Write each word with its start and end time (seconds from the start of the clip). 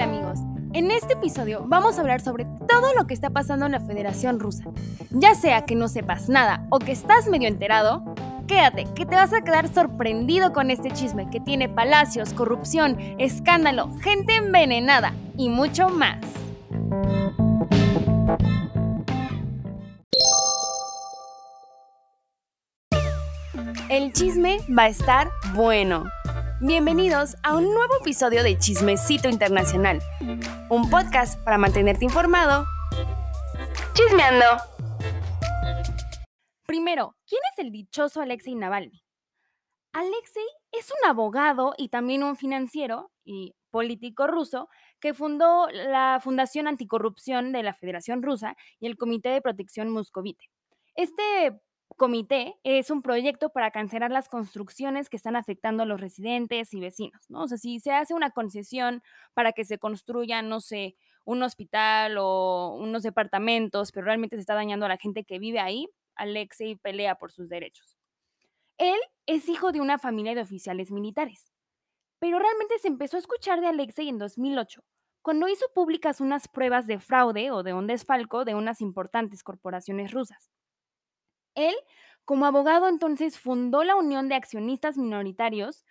Amigos, 0.00 0.38
en 0.74 0.92
este 0.92 1.14
episodio 1.14 1.64
vamos 1.66 1.98
a 1.98 2.02
hablar 2.02 2.20
sobre 2.20 2.46
todo 2.68 2.94
lo 2.94 3.06
que 3.06 3.14
está 3.14 3.30
pasando 3.30 3.66
en 3.66 3.72
la 3.72 3.80
Federación 3.80 4.38
Rusa. 4.38 4.64
Ya 5.10 5.34
sea 5.34 5.64
que 5.64 5.74
no 5.74 5.88
sepas 5.88 6.28
nada 6.28 6.66
o 6.70 6.78
que 6.78 6.92
estás 6.92 7.28
medio 7.28 7.48
enterado, 7.48 8.14
quédate, 8.46 8.84
que 8.94 9.04
te 9.04 9.16
vas 9.16 9.32
a 9.32 9.40
quedar 9.40 9.68
sorprendido 9.68 10.52
con 10.52 10.70
este 10.70 10.92
chisme 10.92 11.28
que 11.30 11.40
tiene 11.40 11.68
palacios, 11.68 12.32
corrupción, 12.32 12.96
escándalo, 13.18 13.90
gente 14.00 14.36
envenenada 14.36 15.14
y 15.36 15.48
mucho 15.48 15.88
más. 15.88 16.18
El 23.88 24.12
chisme 24.12 24.58
va 24.76 24.84
a 24.84 24.88
estar 24.88 25.28
bueno. 25.54 26.04
Bienvenidos 26.60 27.36
a 27.44 27.56
un 27.56 27.72
nuevo 27.72 27.94
episodio 28.00 28.42
de 28.42 28.58
Chismecito 28.58 29.28
Internacional, 29.28 30.00
un 30.68 30.90
podcast 30.90 31.40
para 31.44 31.56
mantenerte 31.56 32.04
informado. 32.04 32.66
Chismeando. 33.94 34.44
Primero, 36.66 37.14
¿quién 37.28 37.40
es 37.52 37.64
el 37.64 37.70
dichoso 37.70 38.20
Alexei 38.20 38.56
Navalny? 38.56 39.04
Alexei 39.92 40.42
es 40.72 40.90
un 40.90 41.08
abogado 41.08 41.74
y 41.78 41.90
también 41.90 42.24
un 42.24 42.34
financiero 42.34 43.12
y 43.24 43.54
político 43.70 44.26
ruso 44.26 44.68
que 44.98 45.14
fundó 45.14 45.68
la 45.70 46.18
Fundación 46.20 46.66
Anticorrupción 46.66 47.52
de 47.52 47.62
la 47.62 47.74
Federación 47.74 48.20
Rusa 48.20 48.56
y 48.80 48.88
el 48.88 48.96
Comité 48.96 49.28
de 49.28 49.42
Protección 49.42 49.90
Moscovite. 49.90 50.46
Este 50.96 51.60
comité 51.98 52.56
es 52.64 52.90
un 52.90 53.02
proyecto 53.02 53.50
para 53.50 53.70
cancelar 53.70 54.10
las 54.10 54.30
construcciones 54.30 55.10
que 55.10 55.18
están 55.18 55.36
afectando 55.36 55.82
a 55.82 55.86
los 55.86 56.00
residentes 56.00 56.72
y 56.72 56.80
vecinos, 56.80 57.28
¿no? 57.28 57.42
O 57.42 57.48
sea, 57.48 57.58
si 57.58 57.80
se 57.80 57.92
hace 57.92 58.14
una 58.14 58.30
concesión 58.30 59.02
para 59.34 59.52
que 59.52 59.66
se 59.66 59.78
construya, 59.78 60.40
no 60.40 60.60
sé, 60.60 60.96
un 61.26 61.42
hospital 61.42 62.16
o 62.18 62.74
unos 62.80 63.02
departamentos, 63.02 63.92
pero 63.92 64.06
realmente 64.06 64.36
se 64.36 64.40
está 64.40 64.54
dañando 64.54 64.86
a 64.86 64.88
la 64.88 64.96
gente 64.96 65.24
que 65.24 65.38
vive 65.38 65.60
ahí, 65.60 65.88
Alexei 66.14 66.76
pelea 66.76 67.16
por 67.16 67.32
sus 67.32 67.50
derechos. 67.50 67.98
Él 68.78 68.98
es 69.26 69.48
hijo 69.48 69.72
de 69.72 69.80
una 69.82 69.98
familia 69.98 70.34
de 70.34 70.40
oficiales 70.40 70.90
militares, 70.90 71.52
pero 72.18 72.38
realmente 72.38 72.78
se 72.78 72.88
empezó 72.88 73.16
a 73.16 73.20
escuchar 73.20 73.60
de 73.60 73.66
Alexei 73.66 74.08
en 74.08 74.18
2008, 74.18 74.82
cuando 75.20 75.48
hizo 75.48 75.66
públicas 75.74 76.20
unas 76.20 76.48
pruebas 76.48 76.86
de 76.86 77.00
fraude 77.00 77.50
o 77.50 77.62
de 77.62 77.74
un 77.74 77.86
desfalco 77.86 78.44
de 78.44 78.54
unas 78.54 78.80
importantes 78.80 79.42
corporaciones 79.42 80.12
rusas. 80.12 80.48
Él, 81.58 81.74
como 82.24 82.46
abogado, 82.46 82.88
entonces 82.88 83.38
fundó 83.38 83.82
la 83.82 83.96
Unión 83.96 84.28
de 84.28 84.36
Accionistas 84.36 84.96
Minoritarios 84.96 85.84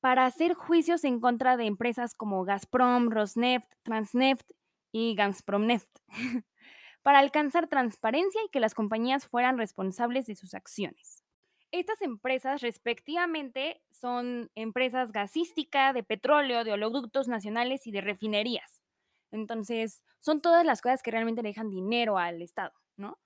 para 0.00 0.26
hacer 0.26 0.54
juicios 0.54 1.04
en 1.04 1.20
contra 1.20 1.56
de 1.56 1.66
empresas 1.66 2.14
como 2.14 2.44
Gazprom, 2.44 3.10
Rosneft, 3.10 3.70
Transneft 3.84 4.50
y 4.90 5.14
Gazpromneft, 5.14 5.90
para 7.02 7.20
alcanzar 7.20 7.68
transparencia 7.68 8.40
y 8.44 8.50
que 8.50 8.58
las 8.58 8.74
compañías 8.74 9.26
fueran 9.26 9.58
responsables 9.58 10.26
de 10.26 10.34
sus 10.34 10.54
acciones. 10.54 11.22
Estas 11.70 12.02
empresas, 12.02 12.62
respectivamente, 12.62 13.80
son 13.90 14.50
empresas 14.56 15.12
gasística, 15.12 15.92
de 15.92 16.02
petróleo, 16.02 16.64
de 16.64 16.72
oleoductos 16.72 17.28
nacionales 17.28 17.86
y 17.86 17.92
de 17.92 18.00
refinerías. 18.00 18.82
Entonces, 19.30 20.02
son 20.18 20.40
todas 20.40 20.64
las 20.64 20.80
cosas 20.80 21.02
que 21.02 21.10
realmente 21.12 21.42
dejan 21.42 21.70
dinero 21.70 22.18
al 22.18 22.42
Estado, 22.42 22.72
¿no? 22.96 23.18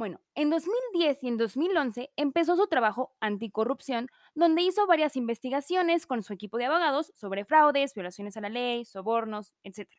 Bueno, 0.00 0.18
en 0.34 0.48
2010 0.48 1.22
y 1.24 1.28
en 1.28 1.36
2011 1.36 2.10
empezó 2.16 2.56
su 2.56 2.66
trabajo 2.68 3.14
anticorrupción, 3.20 4.08
donde 4.34 4.62
hizo 4.62 4.86
varias 4.86 5.14
investigaciones 5.14 6.06
con 6.06 6.22
su 6.22 6.32
equipo 6.32 6.56
de 6.56 6.64
abogados 6.64 7.12
sobre 7.14 7.44
fraudes, 7.44 7.92
violaciones 7.92 8.34
a 8.38 8.40
la 8.40 8.48
ley, 8.48 8.86
sobornos, 8.86 9.52
etc. 9.62 9.90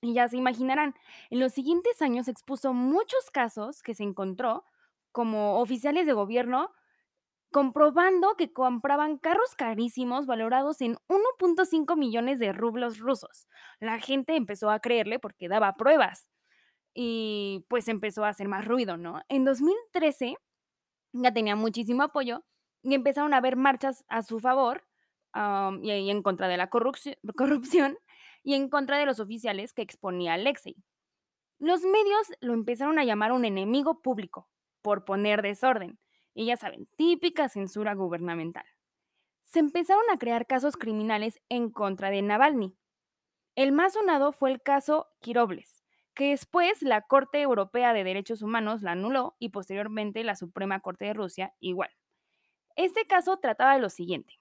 Y 0.00 0.14
ya 0.14 0.28
se 0.28 0.36
imaginarán, 0.36 0.94
en 1.30 1.40
los 1.40 1.52
siguientes 1.54 2.00
años 2.02 2.28
expuso 2.28 2.72
muchos 2.72 3.32
casos 3.32 3.82
que 3.82 3.94
se 3.94 4.04
encontró 4.04 4.64
como 5.10 5.58
oficiales 5.58 6.06
de 6.06 6.12
gobierno 6.12 6.70
comprobando 7.50 8.36
que 8.36 8.52
compraban 8.52 9.18
carros 9.18 9.56
carísimos 9.56 10.26
valorados 10.26 10.80
en 10.82 10.98
1.5 11.08 11.96
millones 11.96 12.38
de 12.38 12.52
rublos 12.52 13.00
rusos. 13.00 13.48
La 13.80 13.98
gente 13.98 14.36
empezó 14.36 14.70
a 14.70 14.78
creerle 14.78 15.18
porque 15.18 15.48
daba 15.48 15.74
pruebas 15.74 16.31
y 16.94 17.64
pues 17.68 17.88
empezó 17.88 18.24
a 18.24 18.28
hacer 18.28 18.48
más 18.48 18.66
ruido, 18.66 18.96
¿no? 18.96 19.22
En 19.28 19.44
2013 19.44 20.36
ya 21.12 21.32
tenía 21.32 21.56
muchísimo 21.56 22.02
apoyo 22.02 22.44
y 22.82 22.94
empezaron 22.94 23.34
a 23.34 23.38
haber 23.38 23.56
marchas 23.56 24.04
a 24.08 24.22
su 24.22 24.40
favor 24.40 24.84
y, 25.82 26.10
en 26.10 26.22
contra 26.22 26.48
de 26.48 26.56
la 26.56 26.68
corrupción 27.36 27.98
y 28.42 28.54
en 28.54 28.68
contra 28.68 28.98
de 28.98 29.06
los 29.06 29.20
oficiales 29.20 29.72
que 29.72 29.82
exponía 29.82 30.34
Alexei. 30.34 30.76
Los 31.58 31.82
medios 31.82 32.32
lo 32.40 32.54
empezaron 32.54 32.98
a 32.98 33.04
llamar 33.04 33.32
un 33.32 33.44
enemigo 33.44 34.02
público 34.02 34.48
por 34.82 35.04
poner 35.04 35.42
desorden. 35.42 35.98
Y 36.34 36.46
ya 36.46 36.56
saben, 36.56 36.88
típica 36.96 37.48
censura 37.48 37.94
gubernamental. 37.94 38.64
Se 39.42 39.58
empezaron 39.58 40.04
a 40.10 40.18
crear 40.18 40.46
casos 40.46 40.76
criminales 40.76 41.40
en 41.48 41.70
contra 41.70 42.10
de 42.10 42.22
Navalny. 42.22 42.74
El 43.54 43.70
más 43.72 43.92
sonado 43.92 44.32
fue 44.32 44.50
el 44.50 44.62
caso 44.62 45.08
Kirobles, 45.20 45.81
que 46.14 46.30
después 46.30 46.82
la 46.82 47.02
Corte 47.02 47.40
Europea 47.40 47.92
de 47.92 48.04
Derechos 48.04 48.42
Humanos 48.42 48.82
la 48.82 48.92
anuló 48.92 49.36
y 49.38 49.48
posteriormente 49.50 50.24
la 50.24 50.36
Suprema 50.36 50.80
Corte 50.80 51.06
de 51.06 51.14
Rusia 51.14 51.54
igual. 51.60 51.90
Este 52.76 53.06
caso 53.06 53.38
trataba 53.38 53.74
de 53.74 53.80
lo 53.80 53.90
siguiente. 53.90 54.34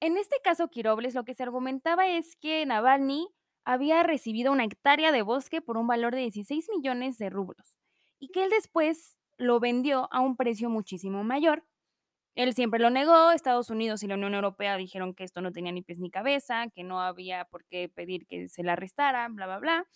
En 0.00 0.16
este 0.16 0.36
caso, 0.42 0.68
Quirobles 0.68 1.14
lo 1.14 1.24
que 1.24 1.34
se 1.34 1.42
argumentaba 1.42 2.06
es 2.08 2.36
que 2.36 2.64
Navalny 2.66 3.28
había 3.64 4.02
recibido 4.02 4.52
una 4.52 4.64
hectárea 4.64 5.12
de 5.12 5.22
bosque 5.22 5.62
por 5.62 5.78
un 5.78 5.86
valor 5.86 6.14
de 6.14 6.22
16 6.22 6.68
millones 6.76 7.16
de 7.16 7.30
rublos 7.30 7.78
y 8.18 8.28
que 8.28 8.44
él 8.44 8.50
después 8.50 9.16
lo 9.38 9.60
vendió 9.60 10.08
a 10.12 10.20
un 10.20 10.36
precio 10.36 10.68
muchísimo 10.68 11.24
mayor. 11.24 11.64
Él 12.34 12.52
siempre 12.52 12.80
lo 12.80 12.90
negó, 12.90 13.30
Estados 13.30 13.70
Unidos 13.70 14.02
y 14.02 14.08
la 14.08 14.16
Unión 14.16 14.34
Europea 14.34 14.76
dijeron 14.76 15.14
que 15.14 15.24
esto 15.24 15.40
no 15.40 15.52
tenía 15.52 15.72
ni 15.72 15.82
pies 15.82 16.00
ni 16.00 16.10
cabeza, 16.10 16.66
que 16.74 16.82
no 16.82 17.00
había 17.00 17.44
por 17.46 17.64
qué 17.64 17.88
pedir 17.88 18.26
que 18.26 18.48
se 18.48 18.64
la 18.64 18.72
arrestara, 18.72 19.28
bla, 19.28 19.46
bla, 19.46 19.58
bla 19.58 19.86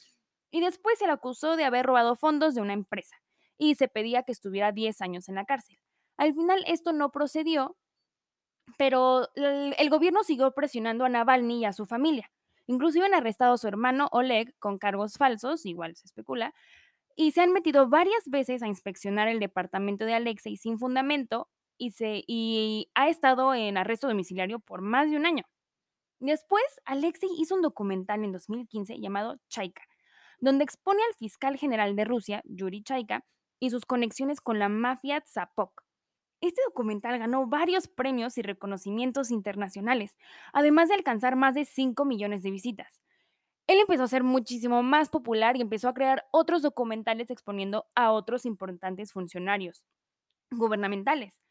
y 0.51 0.61
después 0.61 0.99
se 0.99 1.07
le 1.07 1.13
acusó 1.13 1.57
de 1.57 1.65
haber 1.65 1.87
robado 1.87 2.17
fondos 2.17 2.55
de 2.55 2.61
una 2.61 2.73
empresa 2.73 3.17
y 3.59 3.75
se 3.75 3.89
pedía 3.89 4.23
que 4.23 4.33
estuviera 4.33 4.73
10 4.73 5.01
años 5.03 5.29
en 5.29 5.35
la 5.35 5.45
cárcel. 5.45 5.79
Al 6.17 6.35
final 6.35 6.63
esto 6.67 6.93
no 6.93 7.11
procedió, 7.11 7.77
pero 8.77 9.29
el, 9.35 9.91
gobierno 9.91 10.23
siguió 10.23 10.53
presionando 10.53 11.05
a 11.05 11.09
Navalny 11.09 11.61
y 11.61 11.65
a 11.65 11.73
su 11.73 11.87
familia. 11.87 12.31
Inclusive 12.67 13.07
han 13.07 13.15
arrestado 13.15 13.55
a 13.55 13.59
su 13.59 13.67
hermano 13.67 14.09
Oleg 14.13 14.55
con 14.59 14.79
cargos 14.79 15.15
falsos, 15.17 15.65
igual 15.65 15.97
se 15.97 16.07
especula, 16.07 16.55
y 17.17 17.33
se 17.33 17.41
han 17.41 17.53
metido 17.53 17.89
varias 17.89 18.25
veces 18.27 18.63
a 18.63 18.69
inspeccionar 18.69 19.29
el 19.29 19.41
departamento 19.41 20.05
de 20.05 20.15
Alexei 20.15 20.57
sin 20.57 20.79
fundamento 20.79 21.49
y, 21.79 21.93
se, 21.93 22.23
y 22.27 22.91
ha 22.95 23.09
estado 23.09 23.55
en 23.55 23.77
arresto 23.77 24.09
domiciliario 24.09 24.61
por 24.61 24.83
más 24.83 25.11
de 25.11 25.17
un 25.17 25.27
año. 25.27 25.45
Después, 26.21 26.65
Alexei 26.85 27.29
hizo 27.39 27.55
un 27.55 27.63
documental 27.63 28.25
en 28.25 28.33
2015 28.33 29.01
llamado 29.01 29.37
Chaika, 29.49 29.83
donde 30.41 30.65
expone 30.65 31.01
al 31.09 31.15
fiscal 31.17 31.57
general 31.57 31.97
de 31.97 32.05
Rusia, 32.05 32.43
Yuri 32.45 32.83
Chaika, 32.83 33.25
y 33.61 33.71
sus 33.71 33.85
conexiones 33.85 34.41
con 34.41 34.59
la 34.59 34.69
mafia 34.69 35.23
Zapok. 35.27 35.83
Este 36.41 36.61
documental 36.67 37.19
ganó 37.19 37.47
varios 37.47 37.89
premios 37.89 38.39
y 38.39 38.43
reconocimientos 38.43 39.31
internacionales, 39.33 40.17
además 40.53 40.89
de 40.89 40.95
alcanzar 40.95 41.35
más 41.35 41.55
de 41.55 41.65
5 41.65 42.05
millones 42.05 42.43
de 42.43 42.53
visitas. 42.53 43.01
Él 43.67 43.81
empezó 43.81 44.05
a 44.05 44.09
ser 44.09 44.23
muchísimo 44.23 44.83
más 44.83 45.09
popular 45.09 45.57
y 45.57 45.61
empezó 45.61 45.89
a 45.89 45.95
crear 45.95 46.27
otros 46.31 46.63
documentales 46.63 47.31
exponiendo 47.31 47.87
a 47.95 48.13
otros 48.13 48.47
importantes 48.47 49.13
funcionarios 49.13 49.85
gubernamentales. 50.51 51.43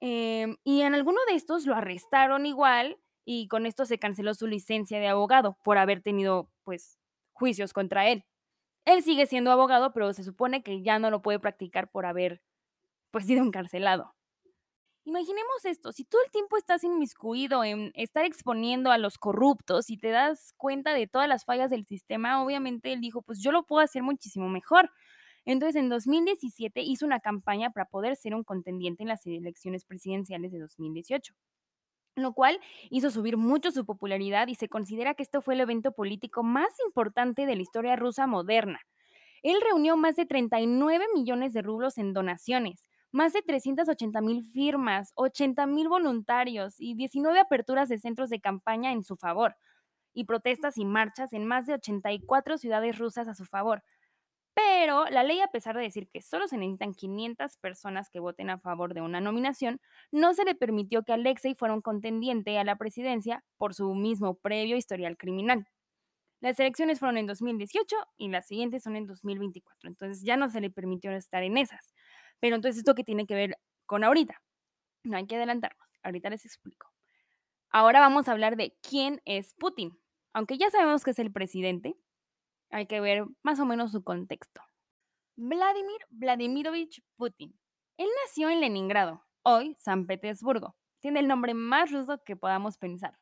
Em, 0.00 0.56
y 0.64 0.82
en 0.82 0.94
alguno 0.94 1.20
de 1.28 1.36
estos 1.36 1.66
lo 1.66 1.74
arrestaron 1.74 2.46
igual 2.46 2.98
y 3.24 3.48
con 3.48 3.66
esto 3.66 3.84
se 3.86 3.98
canceló 3.98 4.34
su 4.34 4.46
licencia 4.46 4.98
de 4.98 5.08
abogado 5.08 5.56
por 5.62 5.78
haber 5.78 6.02
tenido 6.02 6.50
pues 6.64 6.98
juicios 7.36 7.72
contra 7.72 8.08
él. 8.08 8.24
Él 8.86 9.02
sigue 9.02 9.26
siendo 9.26 9.50
abogado, 9.50 9.92
pero 9.92 10.12
se 10.12 10.24
supone 10.24 10.62
que 10.62 10.82
ya 10.82 10.98
no 10.98 11.10
lo 11.10 11.22
puede 11.22 11.38
practicar 11.38 11.90
por 11.90 12.06
haber 12.06 12.42
pues 13.10 13.26
sido 13.26 13.44
encarcelado. 13.44 14.14
Imaginemos 15.04 15.64
esto, 15.64 15.92
si 15.92 16.04
todo 16.04 16.20
el 16.24 16.32
tiempo 16.32 16.56
estás 16.56 16.82
inmiscuido 16.82 17.62
en 17.62 17.92
estar 17.94 18.24
exponiendo 18.24 18.90
a 18.90 18.98
los 18.98 19.18
corruptos 19.18 19.88
y 19.88 19.98
te 19.98 20.08
das 20.10 20.52
cuenta 20.56 20.94
de 20.94 21.06
todas 21.06 21.28
las 21.28 21.44
fallas 21.44 21.70
del 21.70 21.84
sistema, 21.84 22.42
obviamente 22.42 22.92
él 22.92 23.00
dijo, 23.00 23.22
pues 23.22 23.40
yo 23.40 23.52
lo 23.52 23.64
puedo 23.66 23.84
hacer 23.84 24.02
muchísimo 24.02 24.48
mejor. 24.48 24.90
Entonces 25.44 25.76
en 25.76 25.88
2017 25.88 26.80
hizo 26.80 27.06
una 27.06 27.20
campaña 27.20 27.70
para 27.70 27.86
poder 27.86 28.16
ser 28.16 28.34
un 28.34 28.42
contendiente 28.42 29.04
en 29.04 29.08
las 29.08 29.24
elecciones 29.26 29.84
presidenciales 29.84 30.50
de 30.50 30.58
2018 30.58 31.34
lo 32.16 32.32
cual 32.32 32.60
hizo 32.90 33.10
subir 33.10 33.36
mucho 33.36 33.70
su 33.70 33.84
popularidad 33.84 34.48
y 34.48 34.54
se 34.54 34.68
considera 34.68 35.14
que 35.14 35.22
esto 35.22 35.42
fue 35.42 35.54
el 35.54 35.60
evento 35.60 35.92
político 35.92 36.42
más 36.42 36.68
importante 36.84 37.46
de 37.46 37.56
la 37.56 37.62
historia 37.62 37.96
rusa 37.96 38.26
moderna. 38.26 38.80
Él 39.42 39.58
reunió 39.62 39.96
más 39.96 40.16
de 40.16 40.26
39 40.26 41.06
millones 41.14 41.52
de 41.52 41.62
rublos 41.62 41.98
en 41.98 42.12
donaciones, 42.14 42.88
más 43.12 43.32
de 43.32 43.42
380 43.42 44.20
mil 44.20 44.44
firmas, 44.44 45.12
80 45.16 45.66
mil 45.66 45.88
voluntarios 45.88 46.76
y 46.78 46.94
19 46.94 47.40
aperturas 47.40 47.88
de 47.88 47.98
centros 47.98 48.30
de 48.30 48.40
campaña 48.40 48.92
en 48.92 49.04
su 49.04 49.16
favor. 49.16 49.56
y 50.14 50.24
protestas 50.24 50.78
y 50.78 50.84
marchas 50.84 51.32
en 51.32 51.46
más 51.46 51.66
de 51.66 51.74
84 51.74 52.58
ciudades 52.58 52.98
rusas 52.98 53.28
a 53.28 53.34
su 53.34 53.44
favor. 53.44 53.82
Pero 54.56 55.04
la 55.10 55.22
ley, 55.22 55.40
a 55.40 55.48
pesar 55.48 55.76
de 55.76 55.82
decir 55.82 56.08
que 56.08 56.22
solo 56.22 56.48
se 56.48 56.56
necesitan 56.56 56.94
500 56.94 57.58
personas 57.58 58.08
que 58.08 58.20
voten 58.20 58.48
a 58.48 58.58
favor 58.58 58.94
de 58.94 59.02
una 59.02 59.20
nominación, 59.20 59.82
no 60.10 60.32
se 60.32 60.46
le 60.46 60.54
permitió 60.54 61.02
que 61.02 61.12
Alexei 61.12 61.54
fuera 61.54 61.74
un 61.74 61.82
contendiente 61.82 62.58
a 62.58 62.64
la 62.64 62.76
presidencia 62.76 63.44
por 63.58 63.74
su 63.74 63.94
mismo 63.94 64.36
previo 64.36 64.78
historial 64.78 65.18
criminal. 65.18 65.68
Las 66.40 66.58
elecciones 66.58 67.00
fueron 67.00 67.18
en 67.18 67.26
2018 67.26 67.96
y 68.16 68.28
las 68.30 68.46
siguientes 68.46 68.82
son 68.82 68.96
en 68.96 69.06
2024, 69.06 69.90
entonces 69.90 70.22
ya 70.24 70.38
no 70.38 70.48
se 70.48 70.62
le 70.62 70.70
permitió 70.70 71.10
estar 71.10 71.42
en 71.42 71.58
esas. 71.58 71.92
Pero 72.40 72.56
entonces, 72.56 72.78
¿esto 72.78 72.94
qué 72.94 73.04
tiene 73.04 73.26
que 73.26 73.34
ver 73.34 73.58
con 73.84 74.04
ahorita? 74.04 74.40
No 75.04 75.18
hay 75.18 75.26
que 75.26 75.36
adelantarnos, 75.36 75.86
ahorita 76.02 76.30
les 76.30 76.46
explico. 76.46 76.90
Ahora 77.68 78.00
vamos 78.00 78.26
a 78.26 78.32
hablar 78.32 78.56
de 78.56 78.74
quién 78.80 79.20
es 79.26 79.52
Putin. 79.52 79.98
Aunque 80.32 80.56
ya 80.56 80.70
sabemos 80.70 81.04
que 81.04 81.10
es 81.10 81.18
el 81.18 81.30
presidente, 81.30 81.94
hay 82.76 82.86
que 82.86 83.00
ver 83.00 83.24
más 83.42 83.58
o 83.58 83.64
menos 83.64 83.90
su 83.92 84.04
contexto. 84.04 84.60
Vladimir 85.34 85.96
Vladimirovich 86.10 87.02
Putin. 87.16 87.58
Él 87.96 88.08
nació 88.26 88.50
en 88.50 88.60
Leningrado, 88.60 89.24
hoy 89.42 89.74
San 89.78 90.06
Petersburgo. 90.06 90.76
Tiene 91.00 91.20
el 91.20 91.26
nombre 91.26 91.54
más 91.54 91.90
ruso 91.90 92.22
que 92.22 92.36
podamos 92.36 92.76
pensar. 92.76 93.18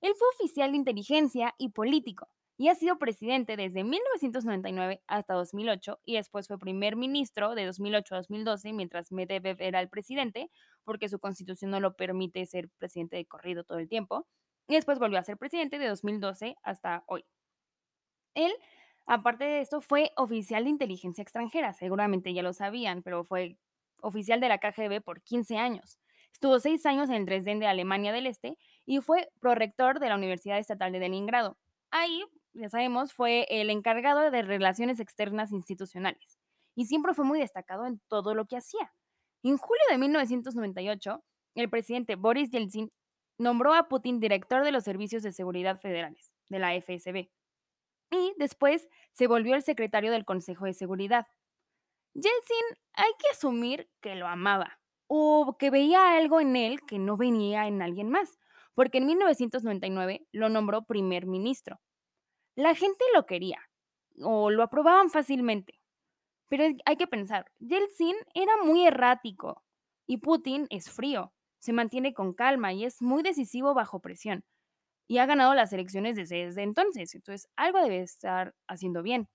Él 0.00 0.14
fue 0.18 0.28
oficial 0.28 0.70
de 0.70 0.78
inteligencia 0.78 1.54
y 1.58 1.68
político 1.70 2.30
y 2.56 2.68
ha 2.68 2.74
sido 2.74 2.98
presidente 2.98 3.58
desde 3.58 3.84
1999 3.84 5.02
hasta 5.06 5.34
2008 5.34 6.00
y 6.06 6.14
después 6.14 6.48
fue 6.48 6.58
primer 6.58 6.96
ministro 6.96 7.54
de 7.54 7.66
2008 7.66 8.14
a 8.14 8.18
2012 8.18 8.72
mientras 8.72 9.12
Medvedev 9.12 9.60
era 9.60 9.82
el 9.82 9.90
presidente 9.90 10.50
porque 10.84 11.10
su 11.10 11.18
constitución 11.18 11.70
no 11.70 11.80
lo 11.80 11.96
permite 11.96 12.46
ser 12.46 12.70
presidente 12.78 13.16
de 13.16 13.26
corrido 13.26 13.62
todo 13.62 13.76
el 13.76 13.90
tiempo 13.90 14.26
y 14.66 14.74
después 14.74 14.98
volvió 14.98 15.18
a 15.18 15.22
ser 15.22 15.36
presidente 15.36 15.78
de 15.78 15.86
2012 15.88 16.56
hasta 16.62 17.04
hoy. 17.08 17.26
Él, 18.36 18.52
aparte 19.06 19.44
de 19.44 19.60
esto, 19.60 19.80
fue 19.80 20.12
oficial 20.16 20.64
de 20.64 20.70
inteligencia 20.70 21.22
extranjera, 21.22 21.72
seguramente 21.72 22.34
ya 22.34 22.42
lo 22.42 22.52
sabían, 22.52 23.02
pero 23.02 23.24
fue 23.24 23.56
oficial 24.00 24.40
de 24.40 24.48
la 24.48 24.58
KGB 24.58 25.02
por 25.02 25.22
15 25.22 25.56
años. 25.56 25.98
Estuvo 26.32 26.58
seis 26.60 26.84
años 26.84 27.08
en 27.08 27.16
el 27.16 27.26
Dresden 27.26 27.60
de 27.60 27.66
Alemania 27.66 28.12
del 28.12 28.26
Este 28.26 28.58
y 28.84 29.00
fue 29.00 29.30
prorector 29.40 30.00
de 30.00 30.08
la 30.08 30.16
Universidad 30.16 30.58
Estatal 30.58 30.92
de 30.92 30.98
Leningrado. 30.98 31.56
Ahí 31.90 32.24
ya 32.52 32.68
sabemos, 32.68 33.12
fue 33.12 33.46
el 33.48 33.70
encargado 33.70 34.30
de 34.30 34.42
relaciones 34.42 35.00
externas 35.00 35.52
institucionales 35.52 36.38
y 36.74 36.86
siempre 36.86 37.14
fue 37.14 37.24
muy 37.24 37.38
destacado 37.38 37.86
en 37.86 38.00
todo 38.08 38.34
lo 38.34 38.46
que 38.46 38.56
hacía. 38.56 38.92
En 39.42 39.56
julio 39.58 39.82
de 39.90 39.98
1998, 39.98 41.22
el 41.54 41.70
presidente 41.70 42.16
Boris 42.16 42.50
Yeltsin 42.50 42.90
nombró 43.38 43.74
a 43.74 43.88
Putin 43.88 44.20
director 44.20 44.64
de 44.64 44.72
los 44.72 44.84
servicios 44.84 45.22
de 45.22 45.32
seguridad 45.32 45.78
federales, 45.80 46.32
de 46.48 46.58
la 46.58 46.74
FSB, 46.80 47.28
y 48.10 48.34
después 48.38 48.88
se 49.12 49.26
volvió 49.26 49.54
el 49.54 49.62
secretario 49.62 50.12
del 50.12 50.24
Consejo 50.24 50.64
de 50.64 50.74
Seguridad. 50.74 51.26
Yeltsin 52.14 52.78
hay 52.94 53.10
que 53.18 53.28
asumir 53.32 53.88
que 54.00 54.14
lo 54.14 54.26
amaba 54.26 54.80
o 55.06 55.56
que 55.58 55.70
veía 55.70 56.16
algo 56.16 56.40
en 56.40 56.56
él 56.56 56.80
que 56.86 56.98
no 56.98 57.16
venía 57.16 57.66
en 57.66 57.82
alguien 57.82 58.10
más, 58.10 58.38
porque 58.74 58.98
en 58.98 59.06
1999 59.06 60.26
lo 60.32 60.48
nombró 60.48 60.84
primer 60.84 61.26
ministro 61.26 61.80
la 62.56 62.74
gente 62.74 63.04
lo 63.14 63.26
quería 63.26 63.60
o 64.22 64.50
lo 64.50 64.62
aprobaban 64.62 65.10
fácilmente. 65.10 65.78
Pero 66.48 66.64
hay 66.84 66.96
que 66.96 67.06
pensar, 67.06 67.52
Yeltsin 67.58 68.16
era 68.34 68.56
muy 68.64 68.86
errático 68.86 69.62
y 70.06 70.18
Putin 70.18 70.66
es 70.70 70.90
frío, 70.90 71.32
se 71.58 71.72
mantiene 71.72 72.14
con 72.14 72.32
calma 72.32 72.72
y 72.72 72.84
es 72.84 73.02
muy 73.02 73.22
decisivo 73.22 73.74
bajo 73.74 74.00
presión. 74.00 74.44
Y 75.08 75.18
ha 75.18 75.26
ganado 75.26 75.54
las 75.54 75.72
elecciones 75.72 76.16
desde, 76.16 76.62
entonces, 76.62 77.14
entonces 77.14 77.48
algo 77.56 77.80
debe 77.80 78.00
estar 78.02 78.54
haciendo 78.68 79.02
bien. 79.02 79.28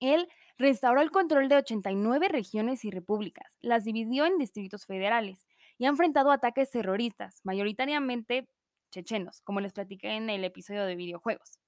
Él 0.00 0.28
restauró 0.58 1.00
el 1.02 1.10
control 1.10 1.48
de 1.48 1.56
89 1.56 2.28
regiones 2.28 2.84
y 2.84 2.90
repúblicas, 2.90 3.56
las 3.60 3.84
dividió 3.84 4.26
en 4.26 4.38
distritos 4.38 4.86
federales 4.86 5.46
y 5.78 5.86
ha 5.86 5.88
enfrentado 5.88 6.30
ataques 6.30 6.70
terroristas, 6.70 7.40
mayoritariamente 7.44 8.48
chechenos, 8.90 9.40
como 9.42 9.60
les 9.60 9.72
platiqué 9.72 10.16
en 10.16 10.28
el 10.30 10.44
episodio 10.44 10.84
de 10.84 10.96
videojuegos. 10.96 11.58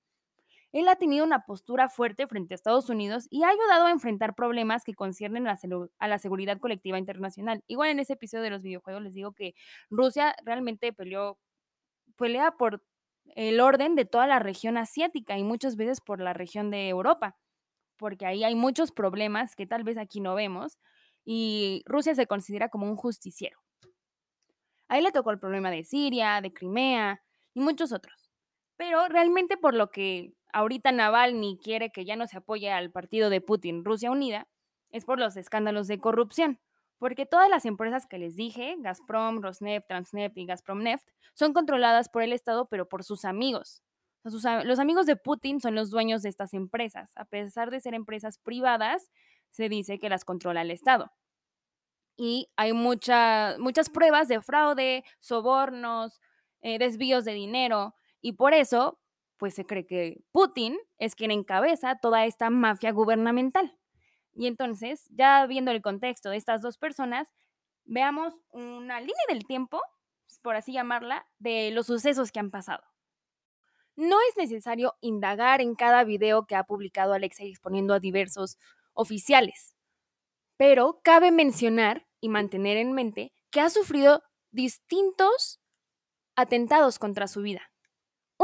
Él 0.72 0.88
ha 0.88 0.96
tenido 0.96 1.24
una 1.24 1.44
postura 1.44 1.88
fuerte 1.90 2.26
frente 2.26 2.54
a 2.54 2.56
Estados 2.56 2.88
Unidos 2.88 3.26
y 3.30 3.42
ha 3.42 3.50
ayudado 3.50 3.86
a 3.86 3.90
enfrentar 3.90 4.34
problemas 4.34 4.84
que 4.84 4.94
conciernen 4.94 5.46
a 5.46 6.08
la 6.08 6.18
seguridad 6.18 6.58
colectiva 6.58 6.98
internacional. 6.98 7.62
Igual 7.66 7.90
en 7.90 8.00
ese 8.00 8.14
episodio 8.14 8.44
de 8.44 8.50
los 8.50 8.62
videojuegos 8.62 9.02
les 9.02 9.14
digo 9.14 9.32
que 9.32 9.54
Rusia 9.90 10.34
realmente 10.44 10.92
peleó, 10.94 11.38
pelea 12.16 12.52
por 12.52 12.82
el 13.34 13.60
orden 13.60 13.94
de 13.94 14.04
toda 14.04 14.26
la 14.26 14.38
región 14.38 14.76
asiática 14.76 15.38
y 15.38 15.44
muchas 15.44 15.76
veces 15.76 16.00
por 16.00 16.20
la 16.20 16.32
región 16.32 16.70
de 16.70 16.88
Europa, 16.88 17.36
porque 17.96 18.26
ahí 18.26 18.44
hay 18.44 18.54
muchos 18.54 18.92
problemas 18.92 19.54
que 19.54 19.66
tal 19.66 19.84
vez 19.84 19.96
aquí 19.98 20.20
no 20.20 20.34
vemos 20.34 20.78
y 21.24 21.82
Rusia 21.86 22.14
se 22.14 22.26
considera 22.26 22.68
como 22.68 22.86
un 22.86 22.96
justiciero. 22.96 23.58
Ahí 24.88 25.02
le 25.02 25.12
tocó 25.12 25.30
el 25.30 25.38
problema 25.38 25.70
de 25.70 25.84
Siria, 25.84 26.40
de 26.40 26.52
Crimea 26.52 27.22
y 27.54 27.60
muchos 27.60 27.92
otros. 27.92 28.30
Pero 28.76 29.08
realmente 29.08 29.56
por 29.56 29.74
lo 29.74 29.90
que 29.90 30.34
ahorita 30.52 30.92
Navalny 30.92 31.58
quiere 31.62 31.90
que 31.90 32.04
ya 32.04 32.16
no 32.16 32.26
se 32.26 32.38
apoye 32.38 32.70
al 32.70 32.90
partido 32.90 33.30
de 33.30 33.40
Putin, 33.40 33.84
Rusia 33.84 34.10
Unida, 34.10 34.48
es 34.90 35.04
por 35.04 35.18
los 35.18 35.36
escándalos 35.36 35.86
de 35.88 35.98
corrupción. 35.98 36.60
Porque 37.02 37.26
todas 37.26 37.50
las 37.50 37.64
empresas 37.64 38.06
que 38.06 38.16
les 38.16 38.36
dije, 38.36 38.76
Gazprom, 38.78 39.42
Rosneft, 39.42 39.88
Transneft 39.88 40.38
y 40.38 40.46
Gazprom 40.46 40.84
Neft, 40.84 41.08
son 41.34 41.52
controladas 41.52 42.08
por 42.08 42.22
el 42.22 42.32
Estado, 42.32 42.68
pero 42.68 42.88
por 42.88 43.02
sus 43.02 43.24
amigos. 43.24 43.82
los 44.22 44.78
amigos 44.78 45.06
de 45.06 45.16
Putin 45.16 45.60
son 45.60 45.74
los 45.74 45.90
dueños 45.90 46.22
de 46.22 46.28
estas 46.28 46.54
empresas. 46.54 47.10
A 47.16 47.24
pesar 47.24 47.72
de 47.72 47.80
ser 47.80 47.94
empresas 47.94 48.38
privadas, 48.38 49.10
se 49.50 49.68
dice 49.68 49.98
que 49.98 50.08
las 50.08 50.24
controla 50.24 50.62
el 50.62 50.70
Estado. 50.70 51.10
Y 52.16 52.52
hay 52.54 52.72
muchas 52.72 53.90
pruebas 53.92 54.28
de 54.28 54.40
fraude, 54.40 55.02
sobornos, 55.18 56.20
eh, 56.60 56.78
desvíos 56.78 57.24
de 57.24 57.32
dinero. 57.32 57.96
Y 58.20 58.34
por 58.34 58.54
eso 58.54 59.00
pues 59.38 59.54
se 59.54 59.64
cree 59.64 59.86
que 59.86 60.22
Putin 60.30 60.78
es 60.98 61.16
quien 61.16 61.32
encabeza 61.32 61.98
toda 62.00 62.26
esta 62.26 62.48
mafia 62.48 62.92
gubernamental. 62.92 63.76
Y 64.34 64.46
entonces, 64.46 65.06
ya 65.10 65.46
viendo 65.46 65.70
el 65.70 65.82
contexto 65.82 66.30
de 66.30 66.36
estas 66.36 66.62
dos 66.62 66.78
personas, 66.78 67.32
veamos 67.84 68.34
una 68.50 69.00
línea 69.00 69.24
del 69.28 69.44
tiempo, 69.44 69.80
por 70.42 70.56
así 70.56 70.72
llamarla, 70.72 71.26
de 71.38 71.70
los 71.70 71.86
sucesos 71.86 72.32
que 72.32 72.40
han 72.40 72.50
pasado. 72.50 72.82
No 73.94 74.16
es 74.28 74.36
necesario 74.36 74.94
indagar 75.00 75.60
en 75.60 75.74
cada 75.74 76.04
video 76.04 76.46
que 76.46 76.56
ha 76.56 76.64
publicado 76.64 77.12
Alexei 77.12 77.50
exponiendo 77.50 77.92
a 77.92 78.00
diversos 78.00 78.58
oficiales, 78.94 79.76
pero 80.56 81.00
cabe 81.02 81.30
mencionar 81.30 82.06
y 82.20 82.28
mantener 82.28 82.78
en 82.78 82.92
mente 82.92 83.32
que 83.50 83.60
ha 83.60 83.68
sufrido 83.68 84.22
distintos 84.50 85.60
atentados 86.36 86.98
contra 86.98 87.26
su 87.26 87.42
vida. 87.42 87.70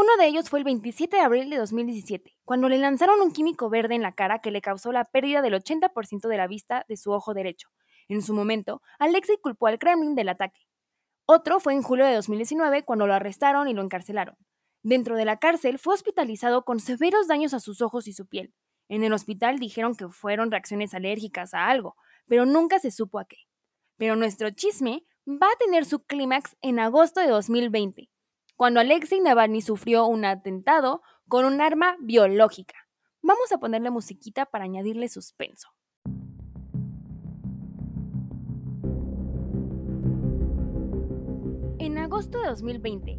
Uno 0.00 0.16
de 0.16 0.28
ellos 0.28 0.48
fue 0.48 0.60
el 0.60 0.64
27 0.64 1.16
de 1.16 1.22
abril 1.22 1.50
de 1.50 1.56
2017, 1.56 2.36
cuando 2.44 2.68
le 2.68 2.78
lanzaron 2.78 3.20
un 3.20 3.32
químico 3.32 3.68
verde 3.68 3.96
en 3.96 4.02
la 4.02 4.12
cara 4.12 4.38
que 4.38 4.52
le 4.52 4.60
causó 4.60 4.92
la 4.92 5.06
pérdida 5.06 5.42
del 5.42 5.54
80% 5.54 6.28
de 6.28 6.36
la 6.36 6.46
vista 6.46 6.84
de 6.88 6.96
su 6.96 7.10
ojo 7.10 7.34
derecho. 7.34 7.70
En 8.06 8.22
su 8.22 8.32
momento, 8.32 8.80
Alexei 9.00 9.38
culpó 9.42 9.66
al 9.66 9.80
Kremlin 9.80 10.14
del 10.14 10.28
ataque. 10.28 10.60
Otro 11.26 11.58
fue 11.58 11.72
en 11.72 11.82
julio 11.82 12.06
de 12.06 12.14
2019, 12.14 12.84
cuando 12.84 13.08
lo 13.08 13.14
arrestaron 13.14 13.66
y 13.66 13.74
lo 13.74 13.82
encarcelaron. 13.82 14.36
Dentro 14.84 15.16
de 15.16 15.24
la 15.24 15.40
cárcel 15.40 15.80
fue 15.80 15.94
hospitalizado 15.94 16.64
con 16.64 16.78
severos 16.78 17.26
daños 17.26 17.52
a 17.52 17.58
sus 17.58 17.82
ojos 17.82 18.06
y 18.06 18.12
su 18.12 18.28
piel. 18.28 18.54
En 18.88 19.02
el 19.02 19.12
hospital 19.12 19.58
dijeron 19.58 19.96
que 19.96 20.08
fueron 20.10 20.52
reacciones 20.52 20.94
alérgicas 20.94 21.54
a 21.54 21.66
algo, 21.66 21.96
pero 22.28 22.46
nunca 22.46 22.78
se 22.78 22.92
supo 22.92 23.18
a 23.18 23.24
qué. 23.24 23.38
Pero 23.96 24.14
nuestro 24.14 24.50
chisme 24.50 25.04
va 25.26 25.48
a 25.48 25.58
tener 25.58 25.84
su 25.84 26.04
clímax 26.04 26.56
en 26.62 26.78
agosto 26.78 27.20
de 27.20 27.26
2020, 27.26 28.08
cuando 28.58 28.80
Alexei 28.80 29.20
Navalny 29.20 29.62
sufrió 29.62 30.06
un 30.06 30.24
atentado 30.24 31.00
con 31.28 31.44
un 31.44 31.60
arma 31.60 31.96
biológica. 32.00 32.74
Vamos 33.22 33.52
a 33.52 33.58
ponerle 33.58 33.88
musiquita 33.90 34.46
para 34.46 34.64
añadirle 34.64 35.08
suspenso. 35.08 35.68
En 41.78 41.98
agosto 41.98 42.40
de 42.40 42.48
2020, 42.48 43.18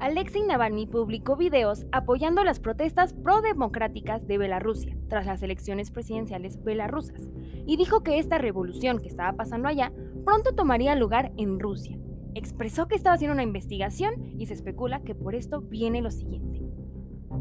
Alexei 0.00 0.42
Navalny 0.42 0.86
publicó 0.86 1.36
videos 1.36 1.84
apoyando 1.92 2.42
las 2.42 2.58
protestas 2.58 3.12
pro-democráticas 3.12 4.26
de 4.26 4.38
Bielorrusia 4.38 4.96
tras 5.10 5.26
las 5.26 5.42
elecciones 5.42 5.90
presidenciales 5.90 6.64
belarusas 6.64 7.28
y 7.66 7.76
dijo 7.76 8.02
que 8.02 8.18
esta 8.18 8.38
revolución 8.38 9.00
que 9.00 9.08
estaba 9.08 9.36
pasando 9.36 9.68
allá 9.68 9.92
pronto 10.24 10.54
tomaría 10.54 10.94
lugar 10.94 11.30
en 11.36 11.60
Rusia 11.60 12.01
expresó 12.34 12.88
que 12.88 12.94
estaba 12.94 13.14
haciendo 13.14 13.34
una 13.34 13.42
investigación 13.42 14.14
y 14.38 14.46
se 14.46 14.54
especula 14.54 15.02
que 15.02 15.14
por 15.14 15.34
esto 15.34 15.60
viene 15.60 16.00
lo 16.00 16.10
siguiente. 16.10 16.62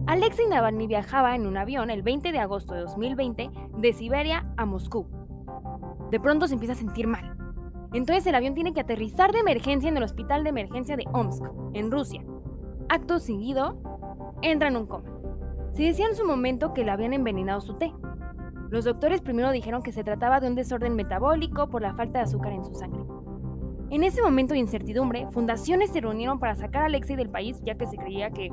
Alexei 0.07 0.47
Navalny 0.47 0.87
viajaba 0.87 1.35
en 1.35 1.45
un 1.45 1.57
avión 1.57 1.89
el 1.89 2.01
20 2.01 2.31
de 2.31 2.39
agosto 2.39 2.73
de 2.73 2.81
2020 2.81 3.49
de 3.77 3.93
Siberia 3.93 4.51
a 4.57 4.65
Moscú. 4.65 5.07
De 6.09 6.19
pronto 6.19 6.47
se 6.47 6.53
empieza 6.53 6.73
a 6.73 6.77
sentir 6.77 7.07
mal. 7.07 7.37
Entonces 7.93 8.25
el 8.25 8.35
avión 8.35 8.55
tiene 8.55 8.73
que 8.73 8.81
aterrizar 8.81 9.31
de 9.31 9.39
emergencia 9.39 9.89
en 9.89 9.97
el 9.97 10.03
hospital 10.03 10.43
de 10.43 10.49
emergencia 10.49 10.95
de 10.95 11.05
Omsk, 11.11 11.43
en 11.73 11.91
Rusia. 11.91 12.23
Acto 12.89 13.19
seguido, 13.19 13.77
entra 14.41 14.69
en 14.69 14.77
un 14.77 14.87
coma. 14.87 15.09
Se 15.71 15.83
decía 15.83 16.07
en 16.07 16.15
su 16.15 16.25
momento 16.25 16.73
que 16.73 16.83
le 16.83 16.91
habían 16.91 17.13
envenenado 17.13 17.61
su 17.61 17.75
té. 17.75 17.93
Los 18.69 18.85
doctores 18.85 19.21
primero 19.21 19.51
dijeron 19.51 19.83
que 19.83 19.91
se 19.91 20.03
trataba 20.03 20.39
de 20.39 20.47
un 20.47 20.55
desorden 20.55 20.95
metabólico 20.95 21.69
por 21.69 21.81
la 21.81 21.93
falta 21.93 22.19
de 22.19 22.23
azúcar 22.23 22.53
en 22.53 22.63
su 22.63 22.73
sangre. 22.73 23.03
En 23.91 24.05
ese 24.05 24.21
momento 24.21 24.53
de 24.53 24.59
incertidumbre, 24.61 25.27
fundaciones 25.31 25.91
se 25.91 25.99
reunieron 25.99 26.39
para 26.39 26.55
sacar 26.55 26.83
a 26.83 26.85
Alexei 26.85 27.17
del 27.17 27.29
país, 27.29 27.59
ya 27.65 27.75
que 27.75 27.87
se 27.87 27.97
creía 27.97 28.31
que 28.31 28.49